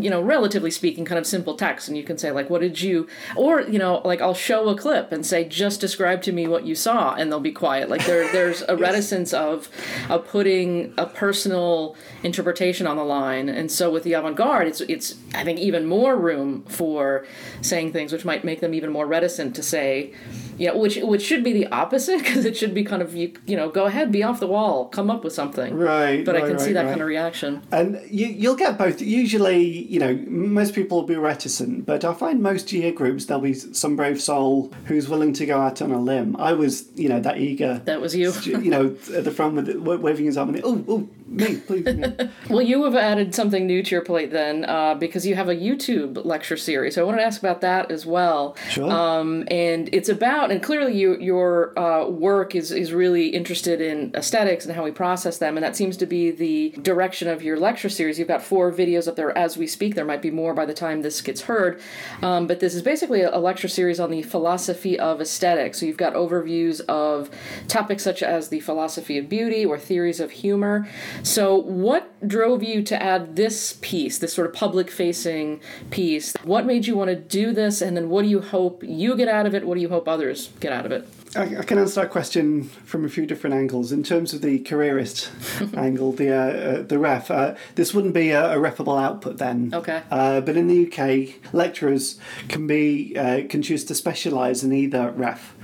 [0.00, 2.80] you know, relatively speaking, kind of simple text, and you can say like, "What did
[2.80, 3.06] you?"
[3.36, 6.64] Or you know, like I'll show a clip and say, "Just describe to me what
[6.64, 7.88] you saw," and they'll be quiet.
[7.88, 9.68] Like there, there's a reticence of,
[10.08, 15.16] of putting a personal interpretation on the line, and so with the avant-garde, it's it's
[15.34, 17.26] I think even more room for
[17.60, 20.12] saying things which might make them even more reticent to say,
[20.58, 23.32] you know, which which should be the opposite because it should be kind of you
[23.46, 25.76] you know go ahead, be off the wall, come up with something.
[25.76, 26.90] Right, But I right, can see that right.
[26.90, 27.62] kind of reaction.
[27.70, 29.00] And you, you'll get both.
[29.00, 33.42] Usually, you know, most people will be reticent, but I find most year groups there'll
[33.42, 36.36] be some brave soul who's willing to go out on a limb.
[36.36, 37.80] I was, you know, that eager.
[37.84, 38.32] That was you.
[38.44, 41.86] you know, at the front with waving his arm and oh, oh, me, please.
[42.50, 45.56] Well, you have added something new to your plate then, uh, because you have a
[45.56, 46.94] YouTube lecture series.
[46.94, 48.56] So I wanted to ask about that as well.
[48.68, 48.90] Sure.
[48.90, 54.12] Um, and it's about, and clearly you, your uh, work is is really interested in
[54.14, 57.58] aesthetics and how we process them, and that seems to be the direction of your
[57.58, 58.18] lecture series.
[58.18, 59.94] You've got four videos up there as we speak.
[59.94, 61.80] There might be more by the time this gets heard,
[62.22, 65.80] um, but this is basically a, a lecture series on the philosophy of aesthetics.
[65.80, 67.30] So you've got overviews of
[67.68, 70.86] topics such as the philosophy of beauty or theories of humor.
[71.22, 76.34] So, what drove you to add this piece, this sort of public facing piece?
[76.44, 77.80] What made you want to do this?
[77.80, 79.66] And then, what do you hope you get out of it?
[79.66, 81.08] What do you hope others get out of it?
[81.36, 83.92] I, I can answer that question from a few different angles.
[83.92, 85.30] In terms of the careerist
[85.76, 89.70] angle, the uh, uh, the ref, uh, this wouldn't be a, a refable output then.
[89.74, 90.02] Okay.
[90.10, 95.10] Uh, but in the UK, lecturers can be uh, can choose to specialise in either
[95.10, 95.54] ref,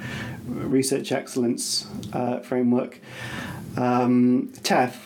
[0.46, 3.00] research excellence uh, framework,
[3.76, 4.52] um,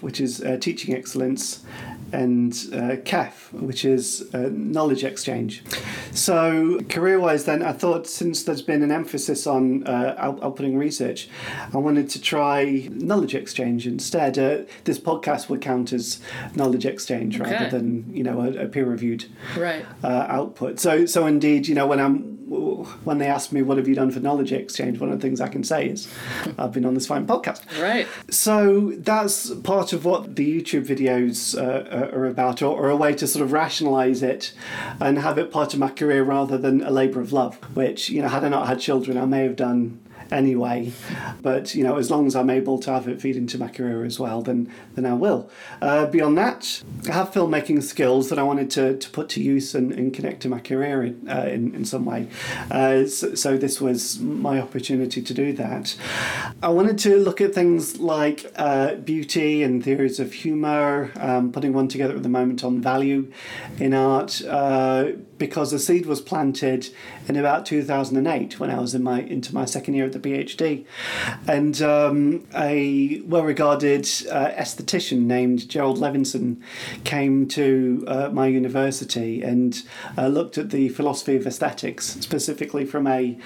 [0.02, 1.64] which is uh, teaching excellence,
[2.20, 5.62] and uh, KEF, which is uh, knowledge exchange.
[6.12, 10.78] So, career wise, then, I thought since there's been an emphasis on uh, out- outputting
[10.78, 11.28] research,
[11.72, 14.38] I wanted to try knowledge exchange instead.
[14.38, 16.20] Uh, this podcast would count as
[16.54, 17.50] knowledge exchange Okay.
[17.50, 19.24] rather than you know a, a peer reviewed
[19.56, 19.84] Right.
[20.02, 20.78] uh, output.
[20.80, 22.32] So, so indeed, you know, when I'm
[23.04, 25.40] when they ask me what have you done for knowledge exchange, one of the things
[25.40, 26.06] I can say is
[26.58, 27.62] I've been on this fine podcast.
[27.82, 28.06] Right.
[28.30, 31.62] So that's part of what the YouTube videos uh,
[32.12, 34.52] are about, or, or a way to sort of rationalize it
[35.00, 38.20] and have it part of my career rather than a labor of love, which, you
[38.22, 40.00] know, had I not had children, I may have done
[40.34, 40.92] anyway.
[41.40, 44.04] But, you know, as long as I'm able to have it feed into my career
[44.04, 45.48] as well, then, then I will.
[45.80, 49.74] Uh, beyond that, I have filmmaking skills that I wanted to, to put to use
[49.74, 52.28] and, and connect to my career in, uh, in, in some way.
[52.70, 55.96] Uh, so, so this was my opportunity to do that.
[56.62, 61.72] I wanted to look at things like uh, beauty and theories of humour, um, putting
[61.72, 63.30] one together at the moment on value
[63.78, 66.88] in art, uh, because the seed was planted
[67.28, 70.84] in about 2008 when I was in my into my second year of the PhD,
[71.46, 74.64] and um, a well-regarded uh,
[75.12, 76.60] named Jerrold Levinson
[77.04, 79.82] came to uh, my university and
[80.16, 83.38] uh, looked at the philosophy of aesthetics specifically from a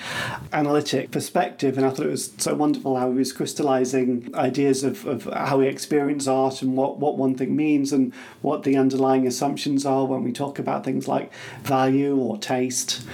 [0.52, 5.06] analytic perspective, and I thought it was so wonderful how he was crystallizing ideas of,
[5.06, 9.26] of how we experience art and what, what one thing means and what the underlying
[9.26, 13.06] assumptions are when we talk about things like value or taste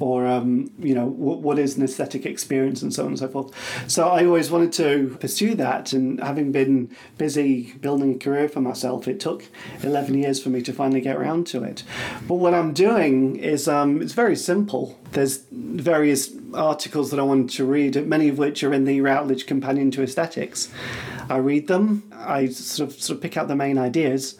[0.00, 3.28] or um, you know what, what is an aesthetic experience and so on and so
[3.28, 3.52] forth.
[3.90, 8.60] So I always wanted to pursue that, and having been busy building a career for
[8.60, 9.44] myself, it took
[9.82, 11.84] eleven years for me to finally get around to it.
[12.26, 14.98] But what I'm doing is um, it's very simple.
[15.12, 19.46] There's various articles that I wanted to read, many of which are in the Routledge
[19.46, 20.70] Companion to Aesthetics.
[21.28, 24.38] I read them, I sort of sort of pick out the main ideas,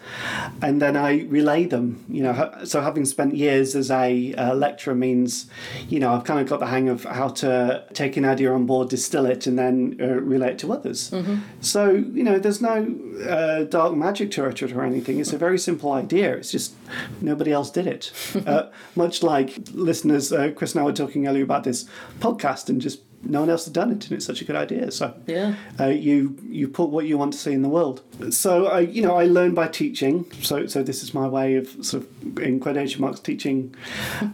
[0.61, 2.05] and then I relay them.
[2.09, 5.47] You know, so having spent years as a uh, lecturer means,
[5.89, 8.67] you know, I've kind of got the hang of how to take an idea on
[8.67, 11.13] board, distill it, and then uh, relay it to others.
[11.61, 12.95] So you know, there's no
[13.29, 15.21] uh, dark magic to it or anything.
[15.21, 16.35] It's a very simple idea.
[16.37, 16.75] It's just
[17.21, 18.13] nobody else did it.
[18.47, 21.85] uh, much like listeners, uh, Chris and I were talking earlier about this
[22.21, 24.91] podcast, and just no one else had done it, and it's such a good idea.
[24.91, 25.55] So Yeah.
[25.79, 28.03] uh, you you put what you want to see in the world.
[28.31, 30.27] So I you know I learn by teaching.
[30.43, 33.75] So so this is my way of sort of in quotation marks teaching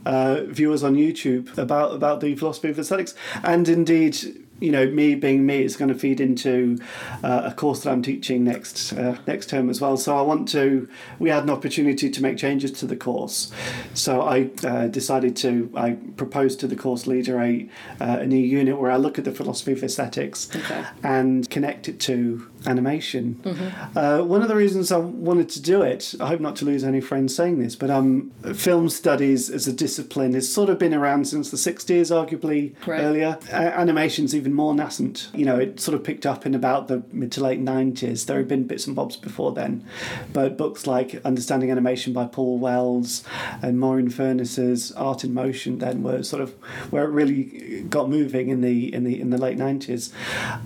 [0.07, 4.17] uh, viewers on YouTube about about the philosophy of aesthetics, and indeed.
[4.61, 6.79] You know, me being me is going to feed into
[7.23, 9.97] uh, a course that I'm teaching next uh, next term as well.
[9.97, 10.89] So I want to.
[11.19, 13.53] We had an opportunity to make changes to the course,
[13.95, 15.71] so I uh, decided to.
[15.75, 17.69] I proposed to the course leader a
[18.01, 20.85] uh, a new unit where I look at the philosophy of aesthetics Okay.
[21.03, 23.41] and connect it to animation.
[23.95, 26.85] Uh, one of the reasons I wanted to do it, I hope not to lose
[26.85, 30.95] any friends saying this, but um, film studies as a discipline has sort of been
[30.95, 33.01] around since the 60s, arguably Right.
[33.01, 33.39] earlier.
[33.53, 35.29] Uh, animation's even more nascent.
[35.35, 38.27] You know, it sort of picked up in about the mid to late 90s.
[38.27, 39.85] There had been bits and bobs before then,
[40.33, 43.23] but books like Understanding Animation by Paul Wells
[43.63, 46.51] and Maureen Furniss's Art in Motion then were sort of
[46.91, 50.11] where it really got moving in the in the in the late 90s.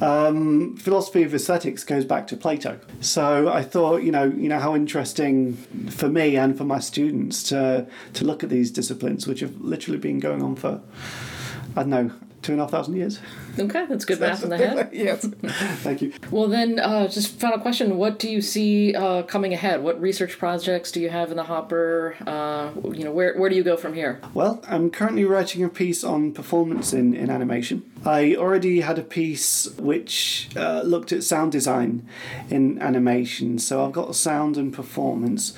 [0.00, 2.78] Um, philosophy of aesthetics goes back to Plato.
[3.00, 5.54] So I thought, you know, you know how interesting
[5.90, 9.98] for me and for my students to to look at these disciplines, which have literally
[9.98, 10.80] been going on for
[11.76, 12.10] I don't know
[12.42, 13.20] two and a half thousand years.
[13.58, 14.90] Okay, that's good math in the head.
[14.92, 15.26] yes.
[15.82, 16.12] Thank you.
[16.30, 19.82] Well, then, uh, just final question: What do you see uh, coming ahead?
[19.82, 22.16] What research projects do you have in the hopper?
[22.26, 24.20] Uh, you know, where where do you go from here?
[24.34, 27.82] Well, I'm currently writing a piece on performance in, in animation.
[28.04, 32.08] I already had a piece which uh, looked at sound design
[32.50, 35.56] in animation, so I've got sound and performance.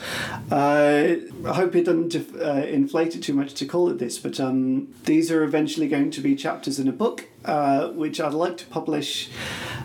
[0.51, 4.19] Uh, I hope it doesn't def- uh, inflate it too much to call it this,
[4.19, 7.29] but um, these are eventually going to be chapters in a book.
[7.45, 9.29] Uh, which I'd like to publish,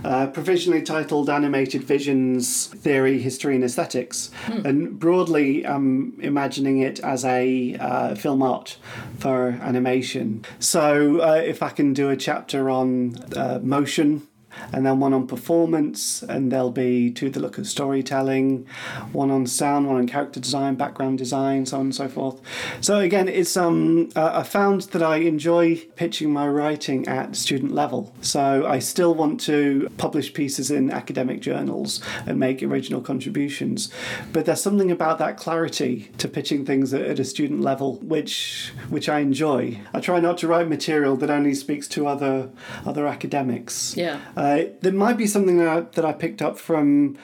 [0.05, 4.31] uh, provisionally titled Animated Visions Theory, History, and Aesthetics.
[4.47, 8.77] And broadly, I'm imagining it as a uh, film art
[9.17, 10.45] for animation.
[10.59, 14.25] So, uh, if I can do a chapter on uh, motion,
[14.71, 18.65] and then one on performance, and there'll be two that look at storytelling,
[19.11, 22.41] one on sound, one on character design, background design, so on and so forth.
[22.81, 27.73] So again, it's um, uh, I found that I enjoy pitching my writing at student
[27.73, 28.13] level.
[28.21, 33.91] So I still want to publish pieces in academic journals and make original contributions,
[34.33, 38.71] but there's something about that clarity to pitching things at, at a student level which
[38.89, 39.79] which I enjoy.
[39.93, 42.49] I try not to write material that only speaks to other
[42.85, 43.95] other academics.
[43.95, 44.19] Yeah.
[44.39, 47.17] Uh, there might be something that I, that I picked up from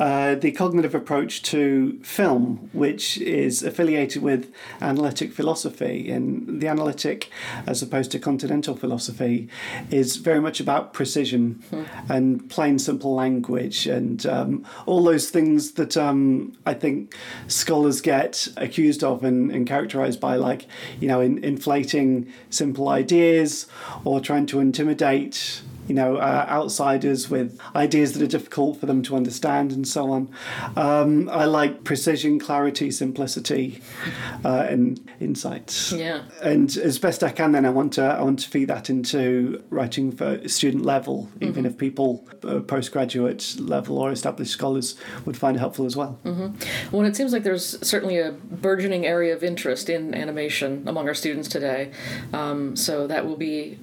[0.00, 6.10] uh, the cognitive approach to film, which is affiliated with analytic philosophy.
[6.10, 7.30] And the analytic,
[7.68, 9.48] as opposed to continental philosophy,
[9.92, 11.62] is very much about precision
[12.08, 17.14] and plain, simple language and um, all those things that um, I think
[17.46, 20.66] scholars get accused of and, and characterized by, like,
[20.98, 23.68] you know, in, inflating simple ideas
[24.04, 29.02] or trying to intimidate you know, uh, outsiders with ideas that are difficult for them
[29.02, 30.28] to understand and so on.
[30.76, 33.80] Um, I like precision, clarity, simplicity,
[34.44, 35.92] uh, and insights.
[35.92, 36.22] Yeah.
[36.42, 39.62] And as best I can, then I want to I want to feed that into
[39.70, 45.56] writing for student level, even if people uh, postgraduate level or established scholars would find
[45.56, 46.18] it helpful as well.
[46.92, 51.14] Well, it seems like there's certainly a burgeoning area of interest in animation among our
[51.14, 51.90] students today.
[52.32, 53.78] Um, so that will be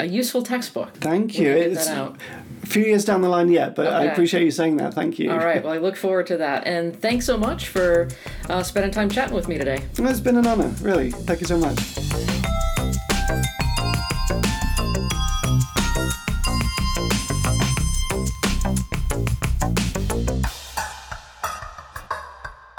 [0.00, 0.94] a useful textbook.
[0.96, 1.50] Thank you.
[1.50, 2.16] It's a
[2.64, 4.94] few years down the line yet, but I appreciate you saying that.
[4.94, 5.30] Thank you.
[5.30, 5.62] All right.
[5.62, 6.66] Well, I look forward to that.
[6.66, 8.08] And thanks so much for
[8.48, 9.82] uh, spending time chatting with me today.
[9.98, 11.10] It's been an honour, really.
[11.10, 11.78] Thank you so much.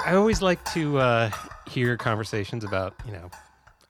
[0.04, 1.30] I always like to uh,
[1.68, 3.30] hear conversations about, you know,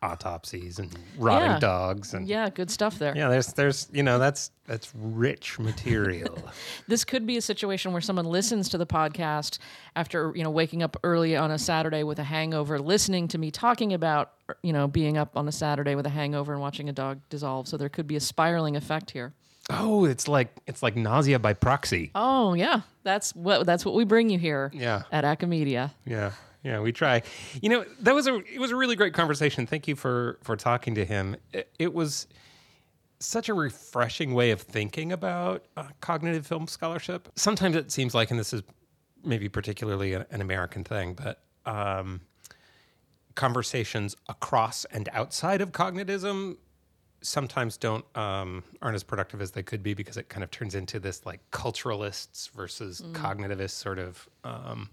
[0.02, 1.58] autopsies and rotting Yeah.
[1.58, 3.16] dogs and Yeah, good stuff there.
[3.16, 6.38] yeah, there's there's you know that's that's rich material.
[6.88, 9.58] This could be a situation where someone listens to the podcast
[9.96, 13.50] after, you know, waking up early on a Saturday with a hangover, listening to me
[13.50, 16.92] talking about, you know, being up on a Saturday with a hangover and watching a
[16.92, 17.68] dog dissolve.
[17.68, 19.32] So there could be a spiraling effect here.
[19.70, 22.10] oh, it's like it's like nausea by proxy.
[22.14, 22.80] Oh, yeah.
[23.04, 25.02] That's what that's what we bring you here Yeah.
[25.12, 25.92] at Acamedia.
[26.04, 26.32] Yeah,
[26.62, 27.22] yeah, we try.
[27.60, 29.66] You know, that was a it was a really great conversation.
[29.66, 31.36] Thank you for for talking to him.
[31.52, 32.28] It, it was
[33.18, 37.28] such a refreshing way of thinking about uh, cognitive film scholarship.
[37.36, 38.62] Sometimes it seems like, and this is
[39.24, 42.20] maybe particularly a, an American thing, but um,
[43.34, 46.56] conversations across and outside of cognitivism
[47.22, 50.74] sometimes don't um, aren't as productive as they could be because it kind of turns
[50.74, 54.90] into this like culturalists versus cognitivists sort of um,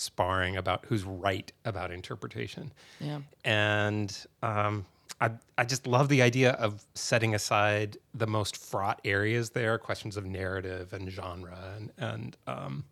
[0.00, 2.72] sparring about who's right about interpretation.
[3.00, 3.20] Yeah.
[3.44, 4.86] And um,
[5.20, 10.16] I I just love the idea of setting aside the most fraught areas there, questions
[10.16, 12.84] of narrative and genre and and um,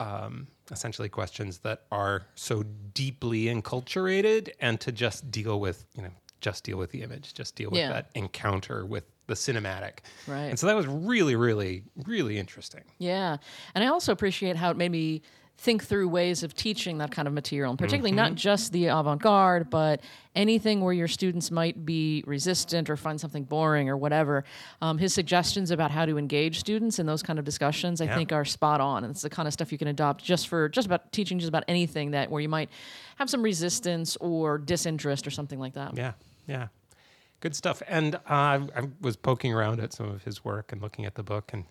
[0.00, 6.10] um, essentially questions that are so deeply enculturated, and to just deal with you know
[6.40, 7.92] just deal with the image, just deal with Yeah.
[7.92, 10.00] that encounter with the cinematic.
[10.26, 10.42] Right.
[10.50, 12.82] And so that was really, really, really interesting.
[12.98, 13.38] Yeah.
[13.74, 15.22] And I also appreciate how it made me
[15.56, 19.22] think through ways of teaching that kind of material, and particularly not just the avant
[19.22, 20.00] garde, but
[20.34, 24.44] anything where your students might be resistant or find something boring or whatever.
[24.82, 28.32] Um, his suggestions about how to engage students in those kind of discussions, I think,
[28.32, 29.04] are spot on.
[29.04, 31.48] And it's the kind of stuff you can adopt just for just about teaching just
[31.48, 32.68] about anything that where you might
[33.16, 35.96] have some resistance or disinterest or something like that.
[35.96, 36.12] Yeah,
[36.48, 36.68] yeah,
[37.40, 37.80] good stuff.
[37.86, 41.22] And uh, I was poking around at some of his work and looking at the
[41.22, 41.64] book, and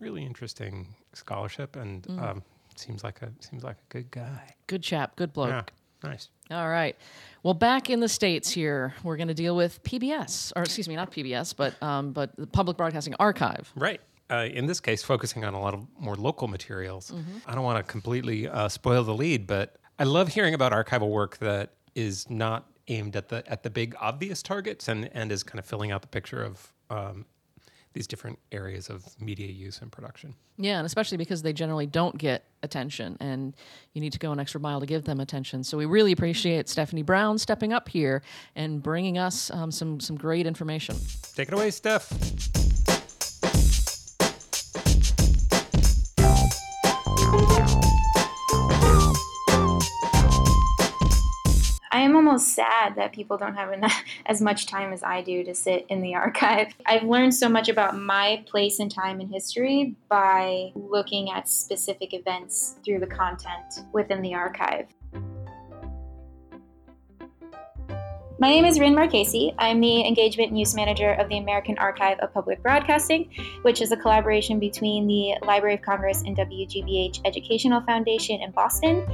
[0.00, 1.76] really interesting scholarship.
[1.76, 2.42] And um,
[2.78, 4.54] seems like a seems like a good guy.
[4.66, 5.72] Good chap, good bloke.
[6.02, 6.28] Yeah, nice.
[6.50, 6.96] All right.
[7.42, 10.96] Well, back in the states here, we're going to deal with PBS, or excuse me,
[10.96, 13.72] not PBS, but um, but the Public Broadcasting Archive.
[13.74, 14.00] Right.
[14.28, 17.12] Uh, in this case, focusing on a lot of more local materials.
[17.46, 21.08] I don't want to completely uh, spoil the lead, but I love hearing about archival
[21.10, 25.42] work that is not aimed at the at the big obvious targets and and is
[25.42, 27.24] kind of filling out the picture of um,
[27.96, 30.34] these different areas of media use and production.
[30.58, 33.56] Yeah, and especially because they generally don't get attention, and
[33.94, 35.64] you need to go an extra mile to give them attention.
[35.64, 38.22] So we really appreciate Stephanie Brown stepping up here
[38.54, 40.96] and bringing us um, some some great information.
[41.34, 42.65] Take it away, Steph.
[52.36, 55.86] Almost sad that people don't have enough, as much time as I do to sit
[55.88, 56.74] in the archive.
[56.84, 62.12] I've learned so much about my place and time in history by looking at specific
[62.12, 64.86] events through the content within the archive.
[68.38, 69.54] My name is Ryn Marchese.
[69.58, 73.30] I'm the Engagement and Use Manager of the American Archive of Public Broadcasting,
[73.62, 79.06] which is a collaboration between the Library of Congress and WGBH Educational Foundation in Boston.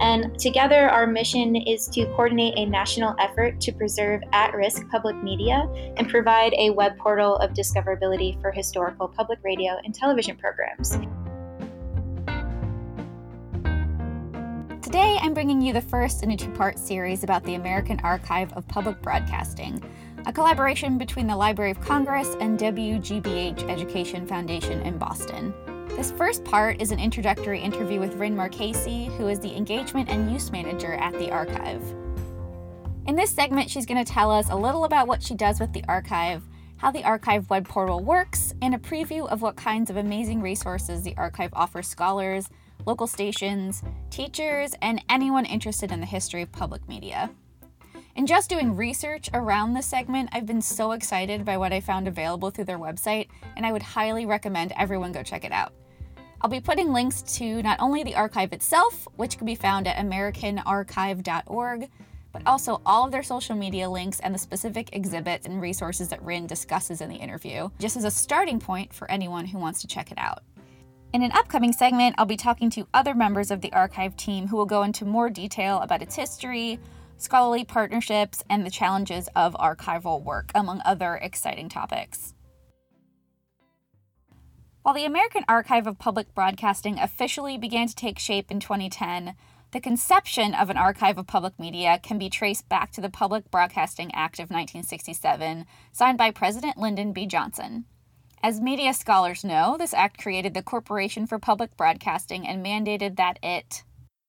[0.00, 5.16] And together, our mission is to coordinate a national effort to preserve at risk public
[5.22, 10.98] media and provide a web portal of discoverability for historical public radio and television programs.
[14.86, 18.52] Today, I'm bringing you the first in a two part series about the American Archive
[18.52, 19.82] of Public Broadcasting,
[20.26, 25.52] a collaboration between the Library of Congress and WGBH Education Foundation in Boston.
[25.88, 30.32] This first part is an introductory interview with Ryn Marchese, who is the Engagement and
[30.32, 31.82] Use Manager at the archive.
[33.08, 35.72] In this segment, she's going to tell us a little about what she does with
[35.72, 36.44] the archive,
[36.76, 41.02] how the archive web portal works, and a preview of what kinds of amazing resources
[41.02, 42.48] the archive offers scholars
[42.86, 47.30] local stations, teachers, and anyone interested in the history of public media.
[48.14, 52.08] In just doing research around this segment, I've been so excited by what I found
[52.08, 55.74] available through their website, and I would highly recommend everyone go check it out.
[56.40, 59.96] I'll be putting links to not only the archive itself, which can be found at
[59.96, 61.90] americanarchive.org,
[62.32, 66.22] but also all of their social media links and the specific exhibits and resources that
[66.22, 69.86] Ryn discusses in the interview, just as a starting point for anyone who wants to
[69.86, 70.42] check it out.
[71.16, 74.56] In an upcoming segment, I'll be talking to other members of the archive team who
[74.58, 76.78] will go into more detail about its history,
[77.16, 82.34] scholarly partnerships, and the challenges of archival work, among other exciting topics.
[84.82, 89.36] While the American Archive of Public Broadcasting officially began to take shape in 2010,
[89.72, 93.50] the conception of an archive of public media can be traced back to the Public
[93.50, 97.24] Broadcasting Act of 1967, signed by President Lyndon B.
[97.26, 97.86] Johnson.
[98.46, 103.40] As media scholars know, this act created the Corporation for Public Broadcasting and mandated that
[103.42, 103.82] it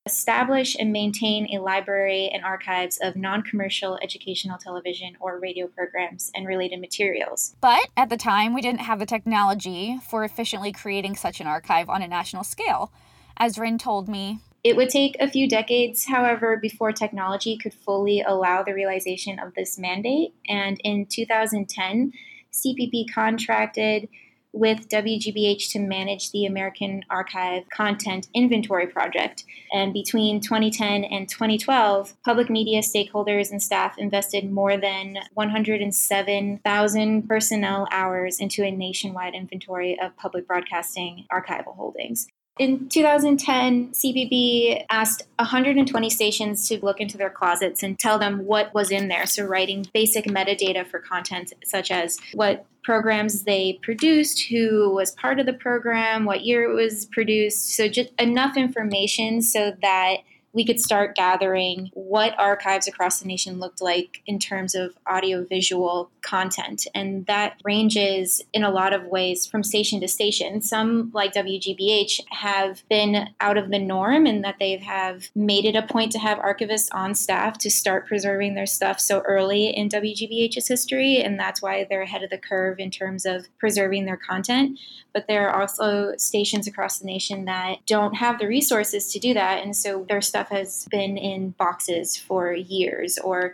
[0.07, 6.31] establish and maintain a library and archives of non commercial educational television or radio programs
[6.33, 7.55] and related materials.
[7.61, 11.87] But at the time, we didn't have the technology for efficiently creating such an archive
[11.87, 12.91] on a national scale.
[13.37, 18.21] As Ryn told me, it would take a few decades, however, before technology could fully
[18.21, 20.33] allow the realization of this mandate.
[20.49, 22.13] And in 2010,
[22.53, 24.09] CPB contracted
[24.53, 29.43] with WGBH to manage the American Archive Content Inventory Project.
[29.71, 37.87] And between 2010 and 2012, public media stakeholders and staff invested more than 107,000 personnel
[37.91, 42.27] hours into a nationwide inventory of public broadcasting archival holdings.
[42.59, 48.73] In 2010, CPB asked 120 stations to look into their closets and tell them what
[48.73, 49.25] was in there.
[49.25, 55.39] So, writing basic metadata for content, such as what programs they produced, who was part
[55.39, 57.75] of the program, what year it was produced.
[57.75, 60.17] So, just enough information so that
[60.57, 66.09] we could start gathering what archives across the nation looked like in terms of audiovisual
[66.23, 66.87] content.
[66.95, 70.63] And that ranges in a lot of ways from station to station.
[70.63, 75.75] Some, like WGBH, have been out of the norm in that they have made it
[75.75, 79.89] a point to have archivists on staff to start preserving their stuff so early in
[79.89, 81.21] WGBH's history.
[81.21, 84.79] And that's why they're ahead of the curve in terms of preserving their content.
[85.13, 89.35] But there are also stations across the nation that don't have the resources to do
[89.35, 89.63] that.
[89.63, 93.53] And so their stuff stuff has been in boxes for years or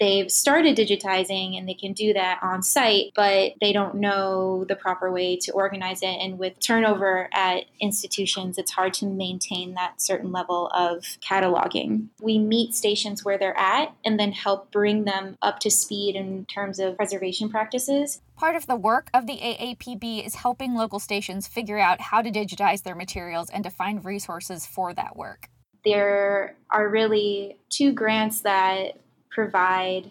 [0.00, 4.74] they've started digitizing and they can do that on site, but they don't know the
[4.74, 6.06] proper way to organize it.
[6.06, 12.08] And with turnover at institutions, it's hard to maintain that certain level of cataloging.
[12.22, 16.46] We meet stations where they're at and then help bring them up to speed in
[16.46, 18.22] terms of preservation practices.
[18.34, 22.30] Part of the work of the AAPB is helping local stations figure out how to
[22.30, 25.50] digitize their materials and to find resources for that work
[25.84, 28.98] there are really two grants that
[29.30, 30.10] provide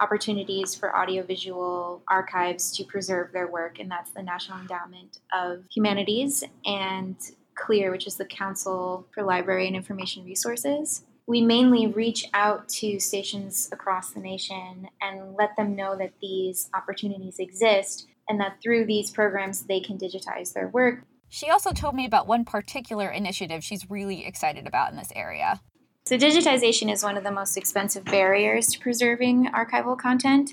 [0.00, 6.44] opportunities for audiovisual archives to preserve their work, and that's the National Endowment of Humanities
[6.64, 7.16] and
[7.56, 11.02] CLIR, which is the Council for Library and Information Resources.
[11.26, 16.70] We mainly reach out to stations across the nation and let them know that these
[16.74, 21.94] opportunities exist and that through these programs they can digitize their work she also told
[21.94, 25.60] me about one particular initiative she's really excited about in this area.
[26.06, 30.52] So, digitization is one of the most expensive barriers to preserving archival content.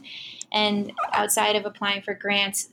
[0.51, 2.69] And outside of applying for grants,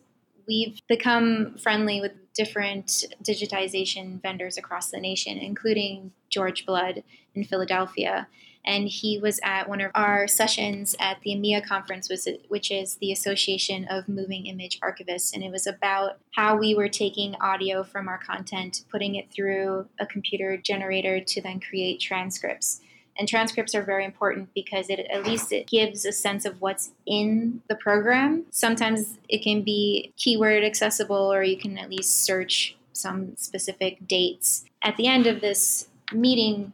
[0.48, 8.26] we've become friendly with different digitization vendors across the nation, including George Blood in Philadelphia
[8.64, 12.08] and he was at one of our sessions at the AMIA conference,
[12.48, 16.88] which is the Association of Moving Image Archivists, and it was about how we were
[16.88, 22.80] taking audio from our content, putting it through a computer generator to then create transcripts.
[23.18, 26.92] And transcripts are very important because it at least it gives a sense of what's
[27.04, 28.46] in the program.
[28.50, 34.64] Sometimes it can be keyword accessible or you can at least search some specific dates.
[34.82, 36.72] At the end of this meeting,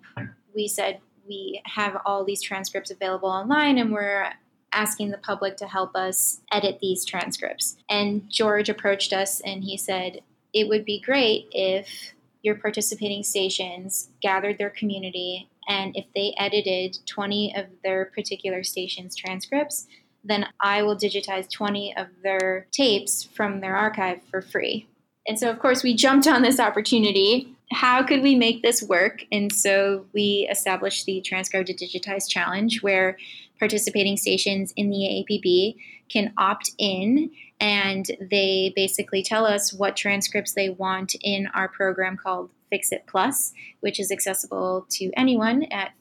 [0.55, 4.33] we said we have all these transcripts available online and we're
[4.73, 7.77] asking the public to help us edit these transcripts.
[7.89, 10.21] And George approached us and he said,
[10.53, 12.13] It would be great if
[12.43, 19.15] your participating stations gathered their community and if they edited 20 of their particular station's
[19.15, 19.87] transcripts,
[20.25, 24.89] then I will digitize 20 of their tapes from their archive for free.
[25.27, 27.55] And so, of course, we jumped on this opportunity.
[27.71, 29.25] How could we make this work?
[29.31, 33.19] And so we established the Transcribe to Digitize Challenge, where
[33.59, 35.77] participating stations in the AAPB
[36.09, 42.17] can opt in and they basically tell us what transcripts they want in our program
[42.17, 45.93] called Fix It Plus, which is accessible to anyone at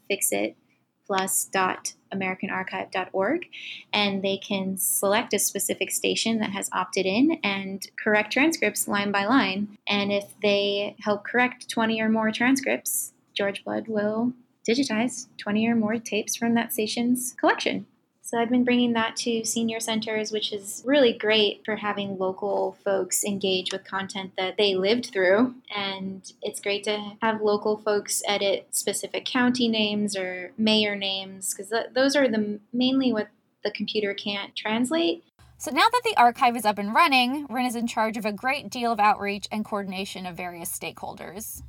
[1.07, 3.45] fixitplus.americanarchive.org.
[3.93, 9.11] And they can select a specific station that has opted in and correct transcripts line
[9.11, 9.77] by line.
[9.87, 14.33] And if they help correct 20 or more transcripts, George Blood will
[14.67, 17.85] digitize 20 or more tapes from that station's collection.
[18.27, 22.77] So I've been bringing that to senior centers, which is really great for having local
[22.83, 25.55] folks engage with content that they lived through.
[25.73, 31.69] And it's great to have local folks edit specific county names or mayor names because
[31.69, 33.29] th- those are the mainly what
[33.63, 35.23] the computer can't translate.
[35.57, 38.33] So now that the archive is up and running, Ryn is in charge of a
[38.33, 41.61] great deal of outreach and coordination of various stakeholders.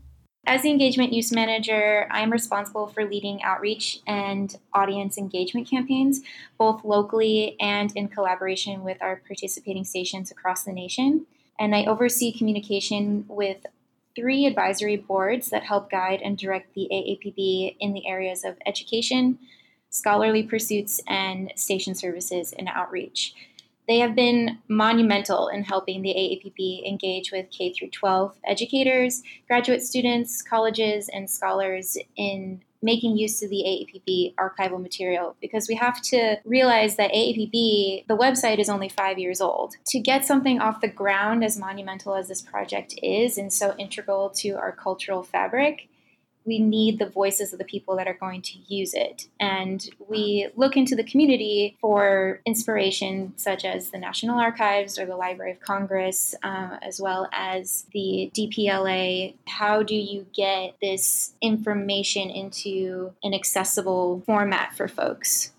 [0.49, 6.23] As the engagement use manager, I am responsible for leading outreach and audience engagement campaigns,
[6.57, 11.27] both locally and in collaboration with our participating stations across the nation.
[11.59, 13.59] And I oversee communication with
[14.17, 19.39] three advisory boards that help guide and direct the AAPB in the areas of education,
[19.91, 23.35] scholarly pursuits, and station services and outreach.
[23.89, 29.83] They have been monumental in helping the AAPB engage with K through 12 educators, graduate
[29.83, 36.01] students, colleges, and scholars in making use of the AAPB archival material because we have
[36.03, 39.75] to realize that AAPB, the website is only five years old.
[39.89, 44.31] To get something off the ground as monumental as this project is and so integral
[44.37, 45.89] to our cultural fabric,
[46.49, 49.29] we need the voices of the people that are going to use it.
[49.39, 55.17] And we look into the community for inspiration, such as the National Archives or the
[55.17, 59.35] Library of Congress, uh, as well as the DPLA.
[59.47, 65.53] How do you get this information into an accessible format for folks?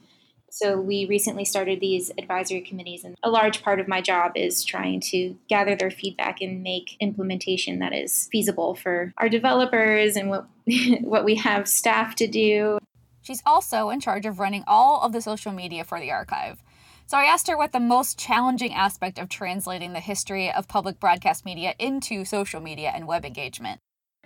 [0.62, 4.66] So we recently started these advisory committees, and a large part of my job is
[4.66, 10.30] trying to gather their feedback and make implementation that is feasible for our developers and
[10.30, 10.49] what
[10.99, 12.78] what we have staff to do.
[13.22, 16.62] She's also in charge of running all of the social media for the archive.
[17.07, 20.99] So I asked her what the most challenging aspect of translating the history of public
[20.99, 23.80] broadcast media into social media and web engagement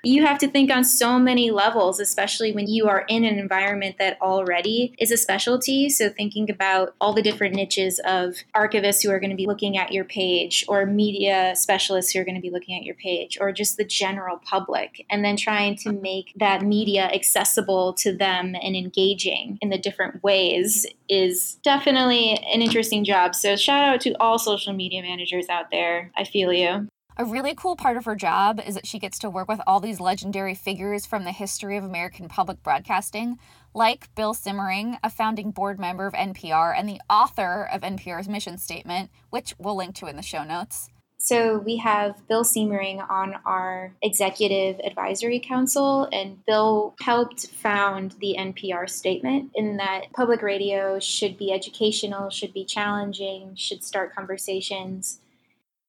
[0.04, 3.96] you have to think on so many levels, especially when you are in an environment
[4.00, 5.90] that already is a specialty.
[5.90, 9.78] So, thinking about all the different niches of archivists who are going to be looking
[9.78, 13.38] at your page, or media specialists who are going to be looking at your page,
[13.40, 18.56] or just the general public, and then trying to make that media accessible to them
[18.62, 23.36] and engaging in the different ways is definitely an interesting job.
[23.36, 26.12] So, shout out to all social media managers out there.
[26.18, 26.90] I feel you.
[27.16, 29.80] A really cool part of her job is that she gets to work with all
[29.80, 33.38] these legendary figures from the history of American public broadcasting,
[33.76, 38.58] like Bill Siemering, a founding board member of NPR and the author of NPR's mission
[38.58, 40.90] statement, which we'll link to in the show notes.
[41.20, 48.36] So we have Bill Siemering on our executive advisory council, and Bill helped found the
[48.40, 55.20] NPR statement in that public radio should be educational, should be challenging, should start conversations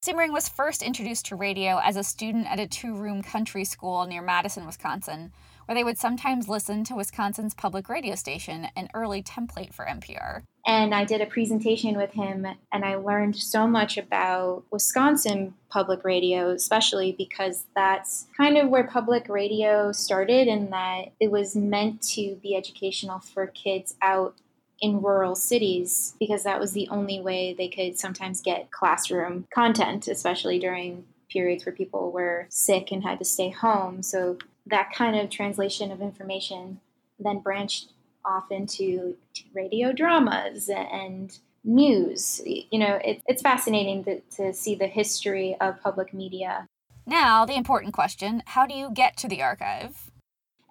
[0.04, 4.04] Siemering was first introduced to radio as a student at a two room country school
[4.04, 5.32] near Madison, Wisconsin,
[5.64, 10.42] where they would sometimes listen to Wisconsin's public radio station, an early template for NPR.
[10.66, 16.04] And I did a presentation with him, and I learned so much about Wisconsin public
[16.04, 22.02] radio, especially because that's kind of where public radio started, and that it was meant
[22.10, 24.34] to be educational for kids out
[24.80, 30.08] in rural cities because that was the only way they could sometimes get classroom content,
[30.08, 34.02] especially during periods where people were sick and had to stay home.
[34.02, 36.80] So that kind of translation of information
[37.18, 37.92] then branched
[38.24, 39.16] off into
[39.54, 42.40] radio dramas and news.
[42.44, 46.66] You know, it, it's fascinating to, to see the history of public media.
[47.06, 50.10] Now, the important question how do you get to the archive?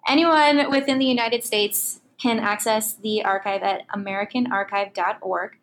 [0.06, 5.58] Anyone within the United States can access the archive at americanarchive.org.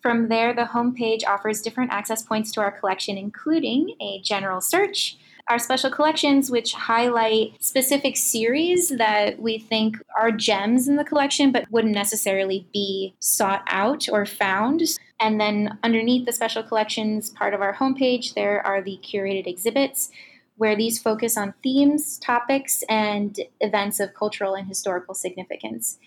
[0.00, 5.16] From there, the homepage offers different access points to our collection, including a general search,
[5.48, 11.52] our special collections, which highlight specific series that we think are gems in the collection
[11.52, 14.82] but wouldn't necessarily be sought out or found.
[15.20, 20.10] And then underneath the special collections part of our homepage, there are the curated exhibits,
[20.56, 25.98] where these focus on themes, topics, and events of cultural and historical significance.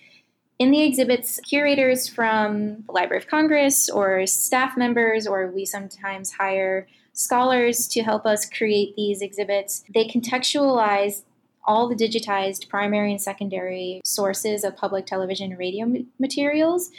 [0.59, 6.31] In the exhibits, curators from the Library of Congress or staff members, or we sometimes
[6.31, 9.83] hire scholars to help us create these exhibits.
[9.93, 11.23] They contextualize
[11.65, 16.89] all the digitized primary and secondary sources of public television and radio materials,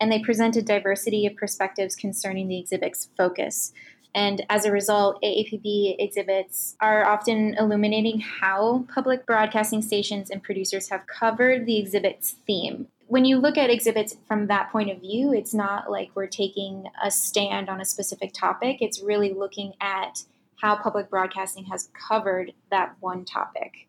[0.00, 3.72] and they present a diversity of perspectives concerning the exhibit's focus.
[4.18, 10.88] And as a result, AAPB exhibits are often illuminating how public broadcasting stations and producers
[10.88, 15.32] have covered the exhibit's theme when you look at exhibits from that point of view,
[15.32, 18.82] it's not like we're taking a stand on a specific topic.
[18.82, 20.24] It's really looking at
[20.56, 23.88] how public broadcasting has covered that one topic.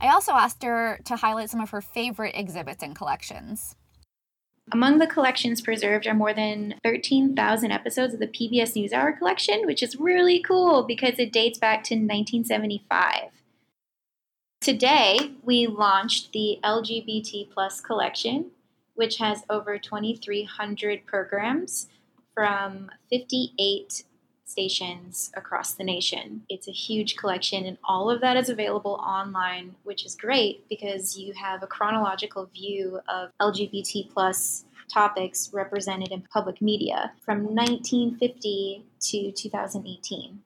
[0.00, 3.76] I also asked her to highlight some of her favorite exhibits and collections.
[4.70, 9.82] Among the collections preserved are more than 13,000 episodes of the PBS NewsHour collection, which
[9.82, 13.30] is really cool because it dates back to 1975.
[14.60, 18.50] Today, we launched the LGBT plus collection,
[18.94, 21.88] which has over 2,300 programs
[22.34, 24.04] from 58
[24.48, 26.42] stations across the nation.
[26.48, 31.18] It's a huge collection, and all of that is available online, which is great because
[31.18, 38.84] you have a chronological view of LGBT plus topics represented in public media from 1950
[39.00, 40.40] to 2018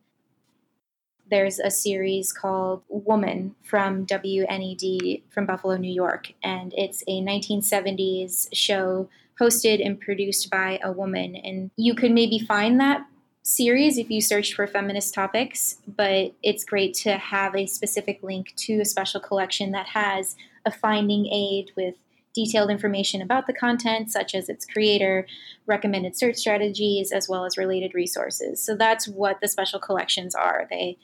[1.33, 8.49] there's a series called Woman from WNED from Buffalo, New York, and it's a 1970s
[8.53, 9.09] show
[9.41, 11.35] hosted and produced by a woman.
[11.37, 13.07] And you could maybe find that
[13.43, 18.55] series if you search for feminist topics, but it's great to have a specific link
[18.57, 21.97] to a special collection that has a finding aid with
[22.35, 25.27] detailed information about the content, such as its creator,
[25.67, 28.65] recommended search strategies, as well as related resources.
[28.65, 30.67] So that's what the special collections are.
[30.71, 30.97] They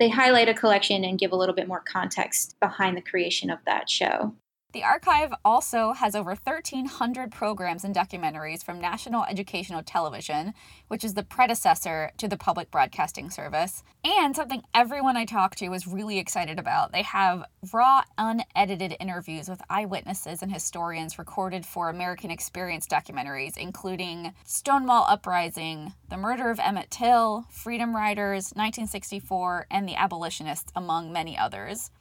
[0.00, 3.60] they highlight a collection and give a little bit more context behind the creation of
[3.64, 4.34] that show.
[4.74, 10.52] The archive also has over 1,300 programs and documentaries from National Educational Television,
[10.88, 15.68] which is the predecessor to the Public Broadcasting Service, and something everyone I talked to
[15.68, 16.90] was really excited about.
[16.90, 24.34] They have raw, unedited interviews with eyewitnesses and historians recorded for American Experience documentaries, including
[24.44, 31.38] Stonewall Uprising, the murder of Emmett Till, Freedom Riders, 1964, and the abolitionists, among many
[31.38, 31.92] others.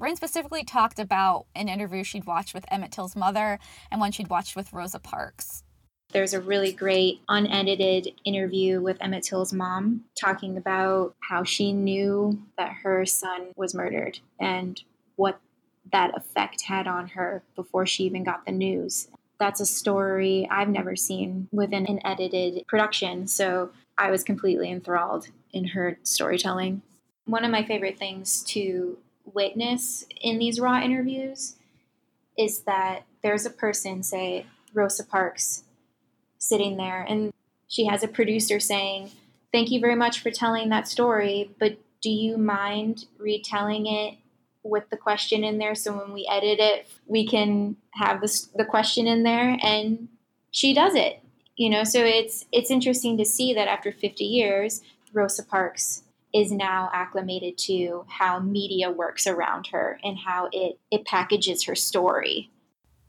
[0.00, 3.58] Ryn specifically talked about an interview she'd watched with Emmett Till's mother
[3.90, 5.62] and one she'd watched with Rosa Parks.
[6.12, 12.40] There's a really great unedited interview with Emmett Till's mom talking about how she knew
[12.56, 14.82] that her son was murdered and
[15.16, 15.38] what
[15.92, 19.08] that effect had on her before she even got the news.
[19.38, 25.28] That's a story I've never seen within an edited production, so I was completely enthralled
[25.52, 26.80] in her storytelling.
[27.26, 28.96] One of my favorite things to
[29.34, 31.56] witness in these raw interviews
[32.38, 35.64] is that there's a person, say Rosa Parks,
[36.38, 37.32] sitting there, and
[37.68, 39.10] she has a producer saying,
[39.52, 44.14] Thank you very much for telling that story, but do you mind retelling it
[44.62, 48.64] with the question in there so when we edit it, we can have the, the
[48.64, 49.58] question in there?
[49.62, 50.08] And
[50.52, 51.20] she does it.
[51.56, 56.52] You know, so it's it's interesting to see that after 50 years, Rosa Parks is
[56.52, 62.50] now acclimated to how media works around her and how it, it packages her story.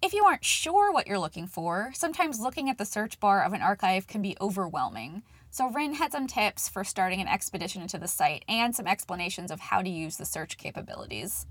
[0.02, 3.54] If you aren't sure what you're looking for, sometimes looking at the search bar of
[3.54, 5.22] an archive can be overwhelming.
[5.52, 9.52] So, Ryn had some tips for starting an expedition into the site and some explanations
[9.52, 11.46] of how to use the search capabilities.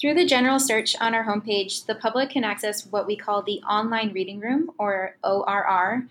[0.00, 3.60] Through the general search on our homepage, the public can access what we call the
[3.60, 6.08] Online Reading Room, or ORR.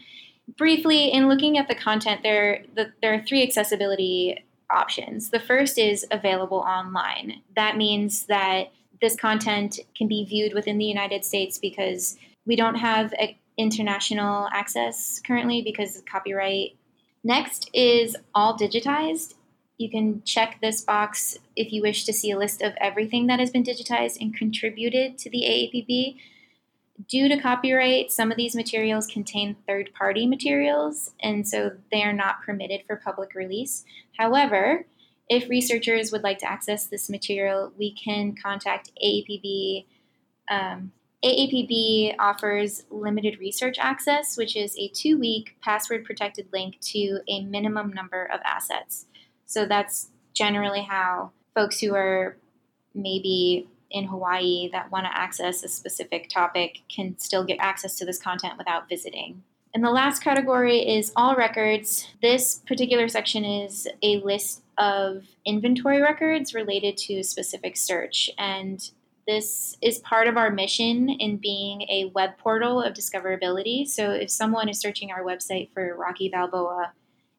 [0.58, 4.46] Briefly, in looking at the content, there, the, there are three accessibility
[4.76, 5.30] options.
[5.30, 7.42] The first is available online.
[7.56, 8.72] That means that
[9.02, 13.14] this content can be viewed within the United States because we don't have
[13.58, 16.76] international access currently because of copyright.
[17.24, 19.34] Next is all digitized.
[19.78, 23.40] You can check this box if you wish to see a list of everything that
[23.40, 26.18] has been digitized and contributed to the AAPB.
[27.08, 32.14] Due to copyright, some of these materials contain third party materials, and so they are
[32.14, 33.84] not permitted for public release.
[34.18, 34.86] However,
[35.28, 39.86] if researchers would like to access this material, we can contact AAPB
[40.50, 40.92] um,
[41.24, 47.44] AAPB offers limited research access, which is a two week password protected link to a
[47.44, 49.08] minimum number of assets.
[49.48, 52.38] So that's generally how folks who are
[52.94, 58.06] maybe in Hawaii that want to access a specific topic can still get access to
[58.06, 59.42] this content without visiting.
[59.74, 62.08] And the last category is all records.
[62.22, 68.30] This particular section is a list of inventory records related to a specific search.
[68.38, 68.80] And
[69.28, 73.88] this is part of our mission in being a web portal of discoverability.
[73.88, 76.92] So if someone is searching our website for Rocky Balboa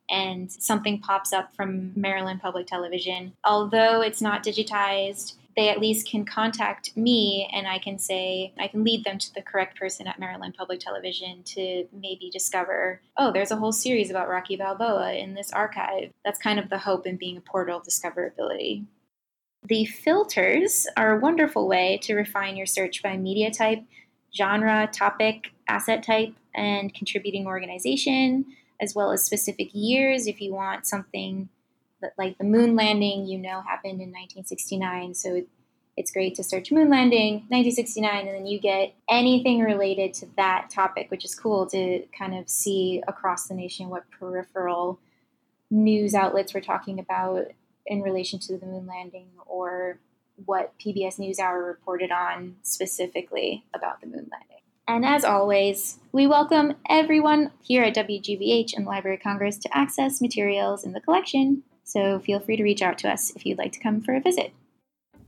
[0.08, 6.08] and something pops up from Maryland Public Television, although it's not digitized, they at least
[6.08, 10.06] can contact me and I can say, I can lead them to the correct person
[10.06, 15.14] at Maryland Public Television to maybe discover, oh, there's a whole series about Rocky Balboa
[15.14, 16.12] in this archive.
[16.24, 18.84] That's kind of the hope in being a portal of discoverability.
[19.64, 23.82] The filters are a wonderful way to refine your search by media type,
[24.36, 28.44] genre, topic, asset type, and contributing organization,
[28.80, 31.48] as well as specific years if you want something
[32.18, 35.14] like the moon landing, you know, happened in 1969.
[35.14, 35.42] So
[35.96, 40.68] it's great to search moon landing 1969, and then you get anything related to that
[40.70, 45.00] topic, which is cool to kind of see across the nation what peripheral
[45.70, 47.46] news outlets were talking about
[47.86, 49.98] in relation to the moon landing or
[50.44, 54.56] what PBS NewsHour reported on specifically about the moon landing.
[54.88, 59.76] And as always, we welcome everyone here at WGBH and the Library of Congress to
[59.76, 63.58] access materials in the collection so feel free to reach out to us if you'd
[63.58, 64.52] like to come for a visit.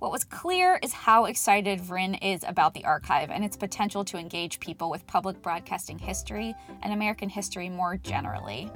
[0.01, 4.19] What was clear is how excited Ryn is about the archive and its potential to
[4.19, 8.71] engage people with public broadcasting history and American history more generally.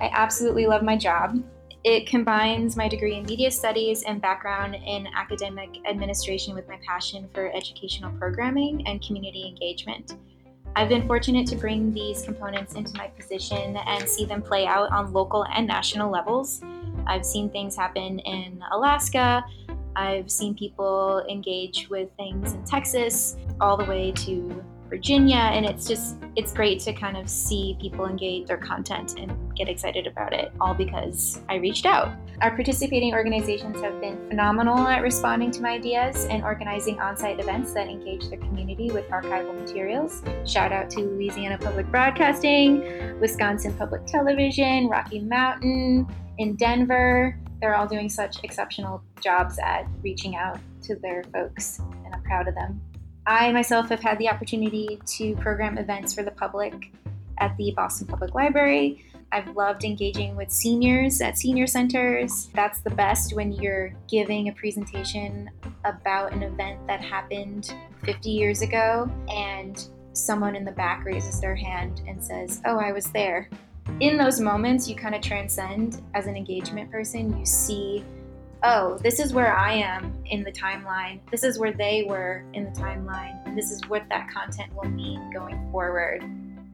[0.00, 1.42] I absolutely love my job.
[1.84, 7.28] It combines my degree in media studies and background in academic administration with my passion
[7.32, 10.14] for educational programming and community engagement.
[10.76, 14.90] I've been fortunate to bring these components into my position and see them play out
[14.92, 16.62] on local and national levels.
[17.06, 19.44] I've seen things happen in Alaska.
[19.96, 25.86] I've seen people engage with things in Texas, all the way to Virginia, and it's
[25.86, 30.32] just it's great to kind of see people engage their content and get excited about
[30.32, 32.16] it, all because I reached out.
[32.40, 37.72] Our participating organizations have been phenomenal at responding to my ideas and organizing on-site events
[37.72, 40.22] that engage their community with archival materials.
[40.46, 46.06] Shout out to Louisiana Public Broadcasting, Wisconsin Public Television, Rocky Mountain,
[46.38, 47.36] in Denver.
[47.60, 52.46] They're all doing such exceptional jobs at reaching out to their folks, and I'm proud
[52.46, 52.80] of them.
[53.26, 56.92] I myself have had the opportunity to program events for the public
[57.40, 59.04] at the Boston Public Library.
[59.30, 62.48] I've loved engaging with seniors at senior centers.
[62.54, 65.50] That's the best when you're giving a presentation
[65.84, 67.74] about an event that happened
[68.04, 72.92] 50 years ago and someone in the back raises their hand and says, Oh, I
[72.92, 73.50] was there.
[74.00, 77.38] In those moments, you kind of transcend as an engagement person.
[77.38, 78.04] You see
[78.64, 81.20] oh, this is where I am in the timeline.
[81.30, 83.54] This is where they were in the timeline.
[83.54, 86.24] This is what that content will mean going forward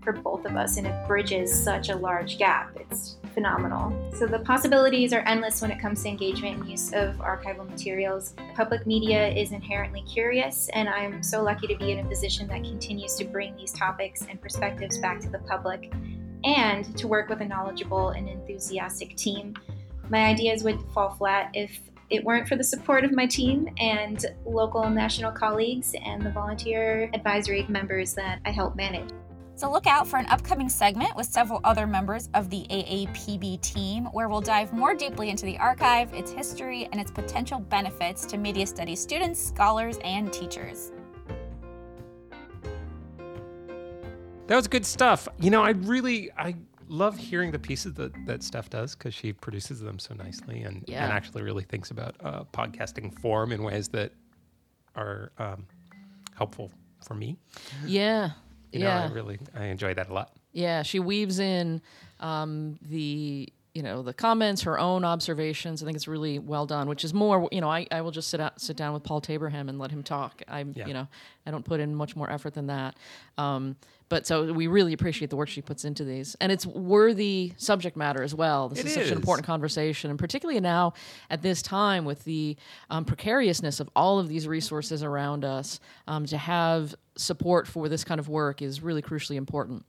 [0.05, 0.77] for both of us.
[0.77, 2.77] And it bridges such a large gap.
[2.79, 3.93] It's phenomenal.
[4.15, 8.35] So the possibilities are endless when it comes to engagement and use of archival materials.
[8.55, 12.63] Public media is inherently curious, and I'm so lucky to be in a position that
[12.63, 15.93] continues to bring these topics and perspectives back to the public
[16.45, 19.55] and to work with a knowledgeable and enthusiastic team
[20.11, 21.81] my ideas would fall flat if
[22.11, 26.31] it weren't for the support of my team and local and national colleagues and the
[26.31, 29.09] volunteer advisory members that I help manage.
[29.57, 34.07] So look out for an upcoming segment with several other members of the AAPB team
[34.07, 38.37] where we'll dive more deeply into the archive, its history, and its potential benefits to
[38.37, 40.91] media studies students, scholars, and teachers.
[44.47, 45.29] That was good stuff.
[45.39, 46.57] You know, I really I
[46.89, 50.85] love hearing the pieces that, that Steph does because she produces them so nicely and,
[50.87, 51.05] Yeah.
[51.05, 54.13] and actually really thinks about uh, podcasting form in ways that
[54.95, 55.67] are um,
[56.37, 56.71] helpful
[57.07, 57.39] for me.
[57.87, 58.33] Yeah.
[58.75, 59.09] You know, yeah.
[59.09, 60.33] I really I enjoy that a lot.
[60.53, 61.81] Yeah, she weaves in
[62.19, 65.83] um, the you know the comments, her own observations.
[65.83, 66.89] I think it's really well done.
[66.89, 69.21] Which is more, you know, I, I will just sit out, sit down with Paul
[69.21, 70.43] Taberham and let him talk.
[70.49, 70.87] I Yeah.
[70.87, 71.09] you know
[71.45, 72.97] I don't put in much more effort than that.
[73.37, 73.77] Um,
[74.09, 77.97] but so we really appreciate the work she puts into these, and it's worthy subject
[77.97, 78.69] matter as well.
[78.69, 80.93] This It is such an important conversation, and particularly now
[81.31, 82.57] at this time with the
[82.91, 88.05] um, precariousness of all of these resources around us, um, to have support for this
[88.05, 89.85] kind of work is really crucially important.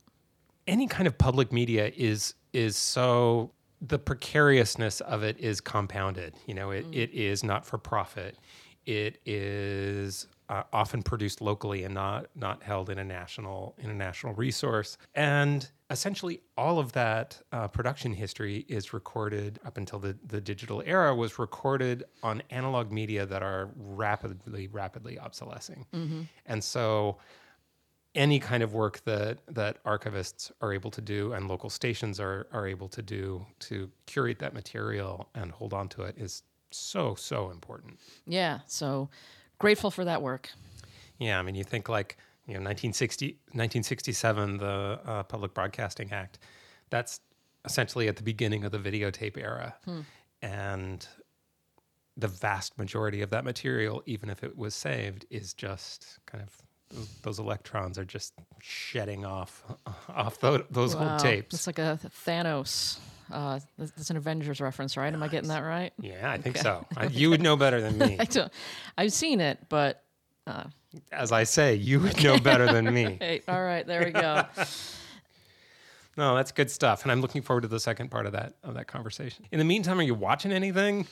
[0.66, 6.34] any kind of public media is is so the precariousness of it is compounded.
[6.46, 8.38] You know, it, it is not for profit.
[8.86, 13.94] It is uh, often produced locally and not not held in a national in a
[13.94, 14.96] national resource.
[15.14, 20.82] And essentially, all of that uh, production history is recorded up until the the digital
[20.86, 25.84] era was recorded on analog media that are rapidly rapidly obsolescing.
[26.46, 27.18] And so
[28.16, 32.48] any kind of work that that archivists are able to do and local stations are
[32.50, 37.14] are able to do to curate that material and hold on to it is so
[37.14, 37.98] so important.
[38.26, 38.60] Yeah.
[38.66, 39.10] So
[39.58, 40.50] grateful for that work.
[41.18, 46.38] Yeah, I mean you think like, you know 1960 1967 the uh, Public Broadcasting Act.
[46.90, 47.20] That's
[47.64, 49.74] essentially at the beginning of the videotape era.
[50.42, 51.06] And
[52.16, 56.50] the vast majority of that material even if it was saved is just kind of
[57.22, 58.32] those electrons are just
[58.62, 59.62] shedding off
[60.08, 61.10] off thho- those Wow.
[61.12, 61.54] old tapes.
[61.54, 62.98] It's like a Thanos.
[63.30, 65.12] Uh, that's an Avengers reference, right?
[65.12, 65.92] Am I getting that right?
[66.00, 66.86] Yeah, I think so.
[66.96, 68.16] I, you would know better than me.
[68.20, 68.52] I don't,
[68.96, 70.04] I've seen it, but
[71.10, 73.16] As I say, you would know better than me.
[73.20, 74.44] hey, all right, there we go.
[76.16, 78.74] No, that's good stuff, and I'm looking forward to the second part of that of
[78.74, 79.44] that conversation.
[79.52, 81.06] In the meantime, are you watching anything?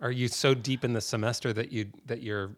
[0.00, 2.56] Are you so deep in the semester that you that you're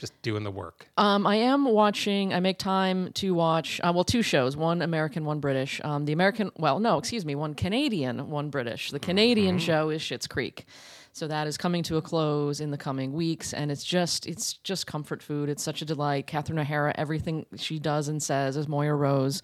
[0.00, 0.88] just doing the work?
[0.96, 2.32] Um, I am watching.
[2.32, 3.80] I make time to watch.
[3.84, 5.80] Uh, well, two shows: one American, one British.
[5.84, 8.90] Um, the American, well, no, excuse me, one Canadian, one British.
[8.90, 10.64] The Canadian show is Schitt's Creek,
[11.12, 14.54] so that is coming to a close in the coming weeks, and it's just it's
[14.54, 15.48] just comfort food.
[15.48, 16.26] It's such a delight.
[16.26, 19.42] Catherine O'Hara, everything she does and says as Moira Rose.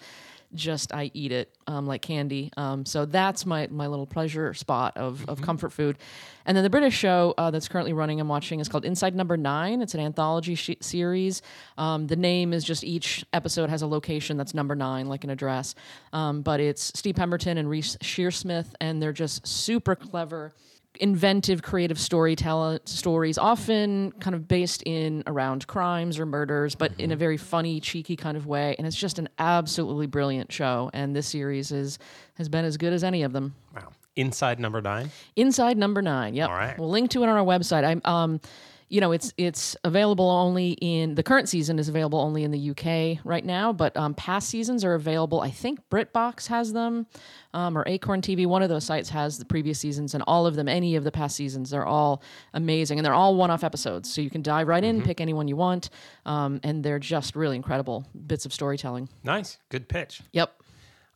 [0.53, 2.51] Just I eat it um, like candy.
[2.55, 5.97] Um, so that's my my little pleasure spot of, of comfort food.
[6.45, 9.35] And then the British show uh, that's currently running I'm watching is called Inside Number
[9.35, 9.81] Nine.
[9.81, 11.41] It's an anthology sh- series.
[11.77, 15.29] Um, the name is just each episode has a location that's number nine, like an
[15.29, 15.75] address.
[16.13, 20.53] Um, but it's Steve Pemberton and Reece Shearsmith, and they're just super clever
[20.99, 27.11] inventive creative storytelling stories often kind of based in around crimes or murders but in
[27.11, 31.15] a very funny cheeky kind of way and it's just an absolutely brilliant show and
[31.15, 31.99] this series is
[32.33, 33.89] has been as good as any of them Wow.
[34.15, 35.11] Inside number nine.
[35.35, 36.33] Inside Number Nine.
[36.33, 36.49] Yep.
[36.49, 36.79] All right.
[36.79, 37.85] We'll link to it on our website.
[37.85, 38.41] I'm, um,
[38.89, 42.69] you know, it's it's available only in the current season is available only in the
[42.71, 45.41] UK right now, but um, past seasons are available.
[45.41, 47.05] I think BritBox has them,
[47.53, 48.47] um, or Acorn TV.
[48.47, 51.11] One of those sites has the previous seasons, and all of them, any of the
[51.11, 52.21] past seasons, they're all
[52.53, 54.13] amazing, and they're all one-off episodes.
[54.13, 55.89] So you can dive right in, pick anyone you want,
[56.25, 59.09] um, and they're just really incredible bits of storytelling.
[59.23, 59.57] Nice.
[59.69, 60.21] Good pitch.
[60.31, 60.61] Yep.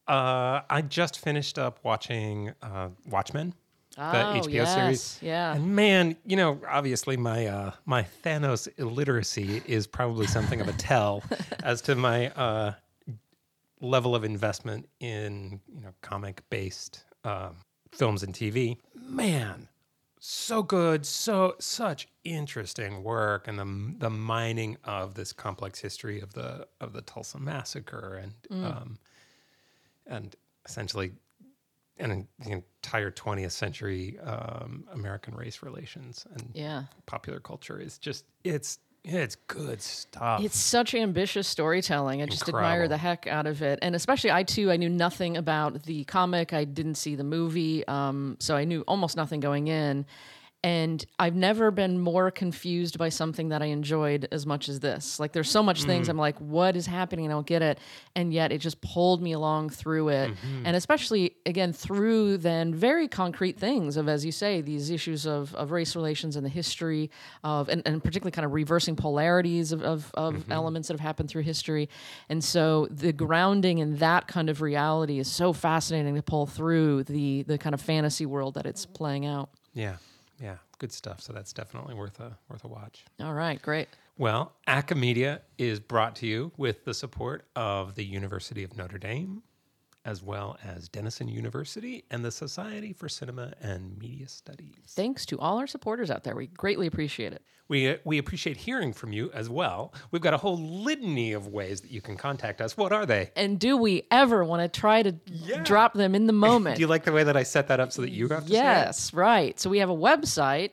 [0.08, 3.54] Uh, I just finished up watching uh, Watchmen,
[3.96, 4.74] the Oh, HBO yes.
[4.76, 5.20] series.
[5.22, 5.54] Yeah.
[5.56, 10.74] And man, you know, obviously my uh, my Thanos illiteracy is probably something of a
[10.78, 11.24] tell
[11.64, 12.74] as to my uh,
[13.82, 17.56] level of investment in you know comic based um,
[17.92, 18.78] films and TV.
[18.96, 19.68] Man,
[20.20, 26.34] so good, so such interesting work, and the the mining of this complex history of
[26.34, 28.98] the of the Tulsa massacre and um,
[30.08, 30.36] and
[30.66, 31.12] essentially
[31.98, 36.84] and the entire 20th century um, American race relations and Yeah.
[37.06, 40.44] popular culture is just it's it's good stuff.
[40.44, 42.22] It's such ambitious storytelling.
[42.22, 43.80] I just admire the heck out of it.
[43.82, 46.54] And especially I too, I knew nothing about the comic.
[46.54, 47.88] I didn't see the movie.
[47.88, 50.06] Um, so I knew almost nothing going in.
[50.64, 55.20] And I've never been more confused by something that I enjoyed as much as this.
[55.20, 55.86] Like there's so much mm.
[55.88, 57.26] things I'm like, what is happening?
[57.26, 57.80] I don't get it.
[58.16, 60.30] And yet it just pulled me along through it.
[60.30, 60.68] Mm-hmm.
[60.68, 65.55] And especially again through then very concrete things of, as you say, these issues of,
[65.55, 67.09] of race relations and the history
[67.43, 70.51] of and, and particularly kind of reversing polarities of, of, of mm-hmm.
[70.51, 71.89] elements that have happened through history.
[72.30, 77.03] And so the grounding in that kind of reality is so fascinating to pull through
[77.05, 79.49] the the kind of fantasy world that it's playing out.
[79.74, 79.95] yeah,
[80.42, 81.22] yeah, good stuff.
[81.22, 83.06] So that's definitely worth a worth a watch.
[83.20, 83.88] All right, great.
[84.18, 88.98] Well, ACA Media is brought to you with the support of the University of Notre
[88.98, 89.42] Dame,
[90.04, 94.74] as well as Denison University and the Society for Cinema and Media Studies.
[94.88, 96.36] Thanks to all our supporters out there.
[96.36, 97.43] We greatly appreciate it.
[97.68, 99.93] We, uh, we appreciate hearing from you as well.
[100.12, 102.76] We've got a whole litany of ways that you can contact us.
[102.76, 103.32] What are they?
[103.36, 105.12] And do we ever want to try to
[105.64, 106.76] drop them in the moment?
[106.76, 108.49] Do you like the way that I set that up so that you have to
[108.49, 109.60] say yes, right.
[109.60, 110.72] So we have a website,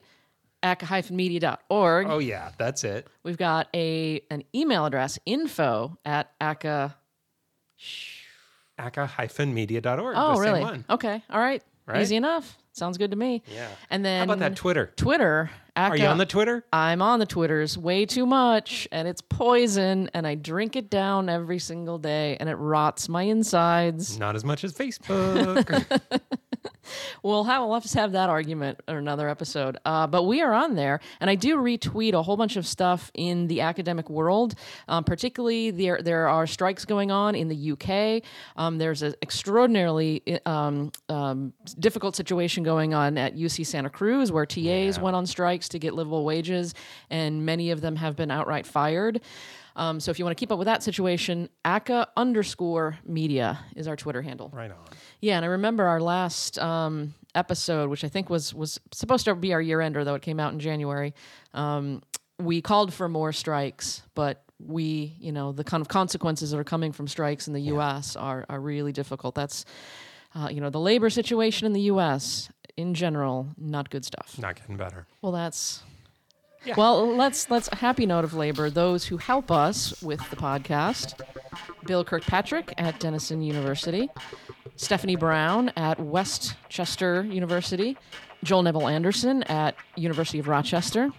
[0.62, 2.07] aca-media.org.
[2.09, 3.07] Oh yeah, that's it.
[3.22, 6.97] We've got a an email address, info at aca.
[8.79, 10.14] aca-media.org.
[10.16, 10.61] Oh, really?
[10.61, 10.85] One.
[10.89, 11.22] Okay.
[11.31, 11.62] All right.
[11.87, 12.03] Right?
[12.03, 12.57] Easy enough.
[12.72, 13.43] Sounds good to me.
[13.53, 13.68] Yeah.
[13.91, 14.93] And then How about that Twitter?
[14.97, 15.51] Twitter.
[15.74, 16.64] Are you on the Twitter?
[16.72, 21.29] I'm on the Twitters way too much, and it's poison, and I drink it down
[21.29, 24.18] every single day, and it rots my insides.
[24.18, 26.01] Not as much as Facebook.
[27.23, 29.79] We'll have, we'll have to have that argument or another episode.
[29.85, 33.11] Uh, but we are on there, and I do retweet a whole bunch of stuff
[33.15, 34.55] in the academic world.
[34.87, 38.23] Um, particularly, there there are strikes going on in the UK.
[38.57, 44.47] Um, there's an extraordinarily um, um, difficult situation going on at UC Santa Cruz, where
[44.47, 46.75] TAs went on strikes to get livable wages,
[47.11, 49.21] and many of them have been outright fired.
[49.79, 53.87] Um, so if you want to keep up with that situation, ACA underscore media is
[53.87, 54.51] our Twitter handle.
[54.53, 54.76] Right on.
[55.20, 59.35] Yeah, and I remember our last um, episode, which I think was was supposed to
[59.37, 61.14] be our year ender, though it came out in January.
[61.55, 62.03] Um,
[62.41, 66.64] we called for more strikes, but we, you know, the kind of consequences that are
[66.64, 68.16] coming from strikes in the U.S.
[68.16, 69.37] are are really difficult.
[69.37, 69.64] That's,
[70.35, 72.51] uh, you know, the labor situation in the U.S.
[72.76, 74.37] in general, not good stuff.
[74.41, 75.07] Not getting better.
[75.22, 75.83] Well, that's.
[76.77, 78.71] Well, let's let's a happy note of labor.
[78.71, 81.21] Those who help us with the podcast:
[81.87, 84.09] Bill Kirkpatrick at Denison University,
[84.77, 87.97] Stephanie Brown at West Chester University,
[88.45, 91.11] Joel Neville Anderson at University of Rochester,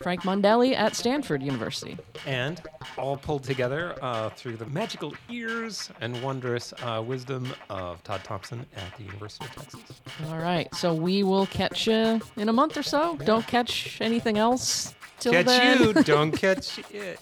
[0.00, 1.98] Frank Mondelli at Stanford University.
[2.26, 2.60] And
[2.96, 8.64] all pulled together uh, through the magical ears and wondrous uh, wisdom of Todd Thompson
[8.76, 10.00] at the University of Texas.
[10.28, 13.16] All right, so we will catch you in a month or so.
[13.24, 15.82] Don't catch anything else till catch then.
[15.82, 17.18] you, don't catch it.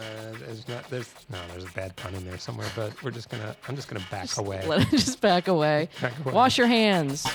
[0.00, 0.88] Uh, there's not.
[0.88, 1.38] There's no.
[1.52, 3.54] There's a bad pun in there somewhere, but we're just gonna.
[3.68, 4.66] I'm just gonna back away.
[4.66, 5.88] Let it just back away.
[6.00, 6.32] Back away.
[6.32, 7.26] Wash your hands.